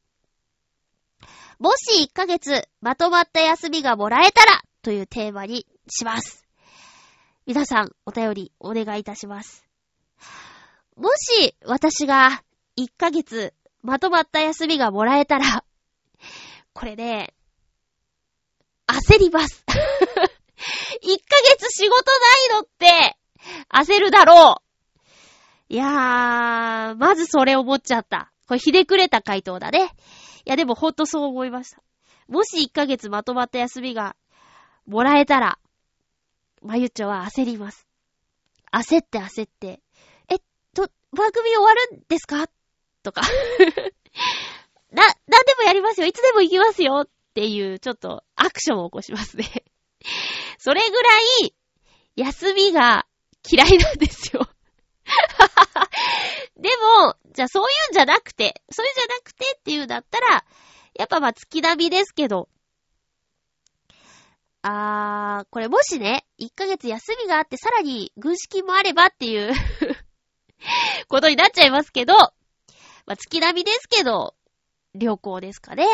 [1.59, 6.46] もし1ヶ月まとまった休みがもらえたらというテーマにします。
[7.47, 9.65] 皆さん、お便りお願いいたします。
[10.97, 12.43] もし、私が
[12.77, 15.63] 1ヶ月まとまった休みがもらえたら、
[16.73, 17.33] これね、
[18.85, 19.63] 焦ります。
[19.71, 19.77] 1ヶ
[21.57, 23.17] 月仕事ないのって、
[23.69, 24.61] 焦るだろ
[25.69, 25.73] う。
[25.73, 28.29] いやー、まずそれ思っちゃった。
[28.45, 29.95] これひでくれた回答だね。
[30.45, 31.81] いやでもほんとそう思いました。
[32.27, 34.17] もし1ヶ月まとまった休みが
[34.85, 35.59] もらえたら、
[36.61, 37.87] まゆちょは焦ります。
[38.71, 39.79] 焦って焦って、
[40.29, 40.39] えっ、
[40.73, 42.47] と、番組終わるんですか？
[43.03, 43.21] とか
[44.91, 46.07] な、なんでもやりますよ。
[46.07, 47.03] いつでも行きますよ。
[47.05, 49.45] っていう、ちょっと、アクションを起こしますね
[50.57, 51.53] それぐらい、
[52.15, 53.05] 休みが
[53.49, 54.49] 嫌いなんですよ
[56.57, 56.69] で
[57.03, 60.45] も、じゃあそういうんじゃなくて、それじゃなくてっていうんだったら、
[60.95, 62.49] やっぱまあ月並みですけど、
[64.69, 69.53] あー、これもしね、1ヶ月休みがあってさらに軍資金もあればっていう
[71.07, 72.33] ことになっちゃいますけど、ま
[73.13, 74.35] あ月並みですけど、
[74.93, 75.85] 旅行ですかね。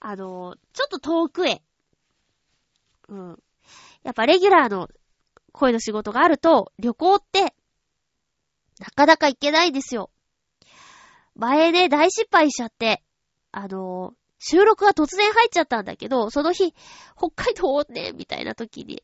[0.00, 1.62] あの、ちょっと遠くへ。
[3.08, 3.42] うん。
[4.02, 4.90] やっぱレギュラーの
[5.52, 7.54] 声の仕事があると、旅行って、
[8.80, 10.10] なかなか行けないんですよ。
[11.36, 13.02] 前ね、大失敗しちゃって、
[13.50, 14.14] あの、
[14.46, 16.74] 収録が突然入っちゃったんだけど、その日、
[17.16, 19.02] 北海道ね、みたいな時に、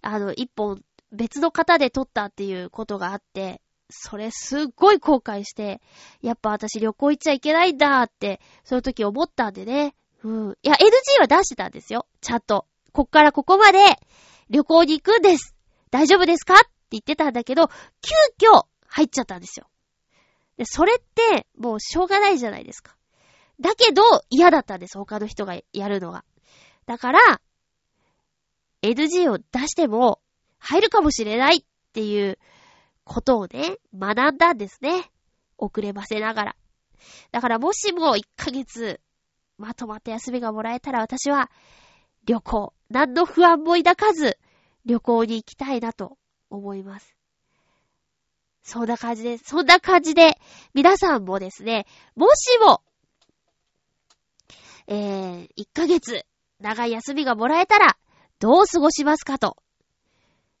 [0.00, 3.60] あの、一本別の方で撮ったっていうことがあって、
[3.90, 5.82] それすっごい後悔して、
[6.22, 9.94] やっぱ私旅行行っちゃいけないんだって、その時思ったんでね。
[10.24, 10.58] うん。
[10.62, 12.06] いや、NG は出してたんですよ。
[12.22, 12.66] ちゃんと。
[12.92, 13.78] こっからここまで
[14.48, 15.54] 旅行に行くんです。
[15.90, 19.66] 大丈夫ですかって言ってたんだけど、急遽入っちゃったんですよ。
[20.56, 22.96] で、それって、もうしょうがないじゃないですか。
[23.62, 24.98] だけど、嫌だったんです。
[24.98, 26.24] 他の人がやるのが。
[26.84, 27.40] だから、
[28.82, 30.20] NG を出しても、
[30.58, 32.38] 入るかもしれないっていう
[33.04, 35.10] ことをね、学んだんですね。
[35.58, 36.56] 遅ればせながら。
[37.30, 39.00] だからもしも1ヶ月、
[39.58, 41.50] まとまった休みがもらえたら私は、
[42.26, 44.38] 旅行、何の不安も抱かず、
[44.84, 46.18] 旅行に行きたいなと
[46.50, 47.16] 思います。
[48.62, 49.44] そんな感じです。
[49.46, 50.38] そんな感じで、
[50.74, 52.82] 皆さんもですね、もしも、
[54.92, 56.26] えー、1ヶ月、
[56.60, 57.96] 長い休みがもらえたら、
[58.40, 59.56] どう過ごしますかと、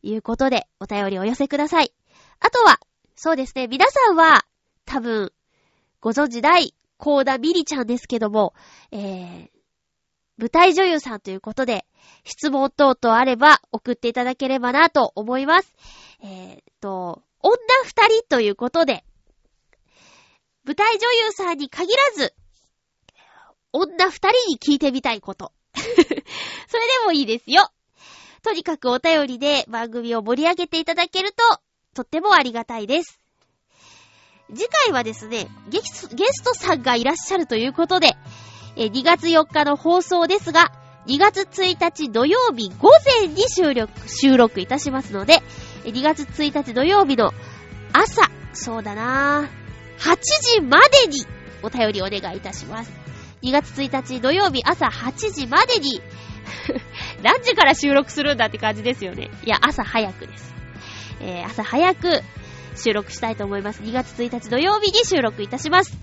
[0.02, 1.92] いうことで、お便りお寄せください。
[2.40, 2.80] あとは、
[3.14, 4.46] そうですね、皆さんは、
[4.86, 5.34] 多分、
[6.00, 8.54] ご存知ない、コーダミリちゃんですけども、
[8.90, 9.48] えー、
[10.38, 11.84] 舞台女優さんということで、
[12.24, 15.74] 質問等々あれば送っていただければなと思います。
[16.22, 19.04] えー、と、女二人ということで、
[20.64, 22.34] 舞台女優さんに限らず、
[23.72, 25.52] 女二人に聞いてみたいこと。
[25.74, 26.18] それで
[27.04, 27.68] もいいですよ。
[28.42, 31.36] とにかくお便りで番組を盛り上げていただけると、
[31.94, 33.20] とってもありがたいです。
[34.54, 38.16] 次回はですね、ゲストさんがいらっしゃるということで、
[38.76, 40.72] え2月4日の放送ですが、
[41.06, 45.42] 2月1日土曜日午前に収録、収録いたしますので、
[45.84, 47.32] 2月1日土曜日の
[47.92, 50.16] 朝、そうだなぁ8
[50.56, 51.24] 時までに
[51.62, 53.01] お便りお願いいたします。
[53.42, 56.00] 2月1日土曜日朝8時までに
[57.22, 59.30] 何時から収録するんだって感じですよね。
[59.44, 60.54] いや、朝早くです。
[61.20, 62.22] えー、朝早く
[62.76, 63.82] 収録したいと思います。
[63.82, 65.96] 2月1日土曜日に収録いたします。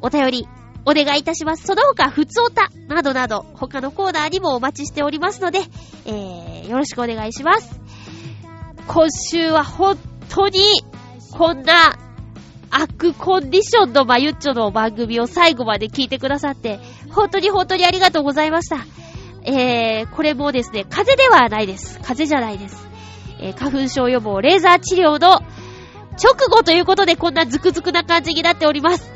[0.00, 0.48] お便り、
[0.86, 1.66] お願いいたします。
[1.66, 5.60] その他、ふつおた、などなど、他のコーナーにもお待ちしておりますので、
[6.04, 7.80] えー、よろしくお願いします。
[8.86, 9.98] 今週は本
[10.28, 10.60] 当に、
[11.32, 11.98] こんな、
[12.76, 18.84] 悪コンディションのまゆっちょの番組を最後まで聞いてくださって、本当に本当にありがとうございました。
[19.44, 22.00] えー、これもですね、風邪ではないです。
[22.00, 22.88] 風邪じゃないです。
[23.38, 25.40] えー、花粉症予防レーザー治療の
[26.20, 29.08] 直後ということでこんなズクズクな感じになっております。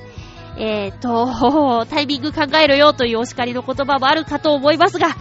[0.56, 5.16] えーと、タイミング考えろよというお叱りの言葉もあるかと思いますが、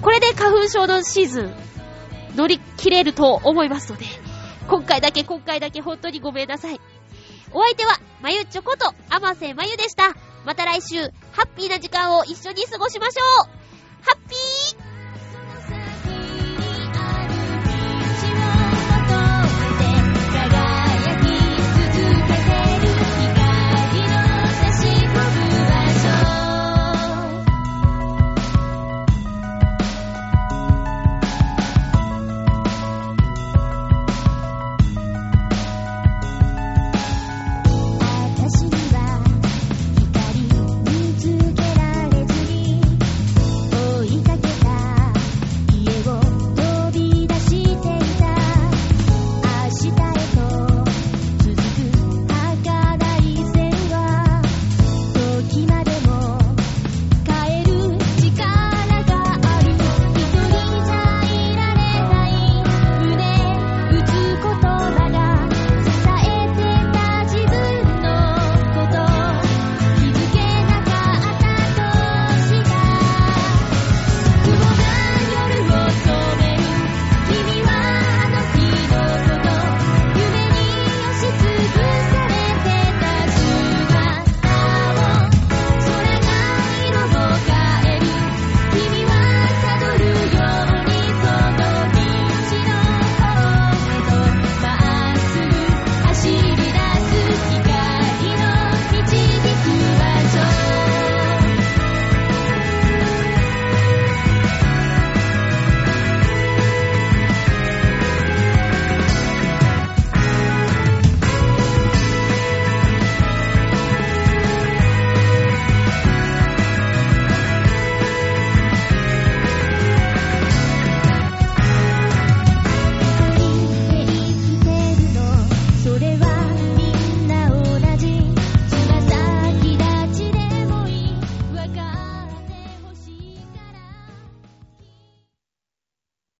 [0.00, 1.54] これで花粉症のシーズン
[2.36, 4.04] 乗り切れると思いますので、
[4.68, 6.80] 今回だけ今回だけ本当にごめんなさい。
[7.52, 10.14] お相手は、まゆちょこと、あませまゆでした。
[10.44, 11.02] また来週、
[11.32, 13.48] ハッピーな時間を一緒に過ごしましょう
[14.02, 14.35] ハッピー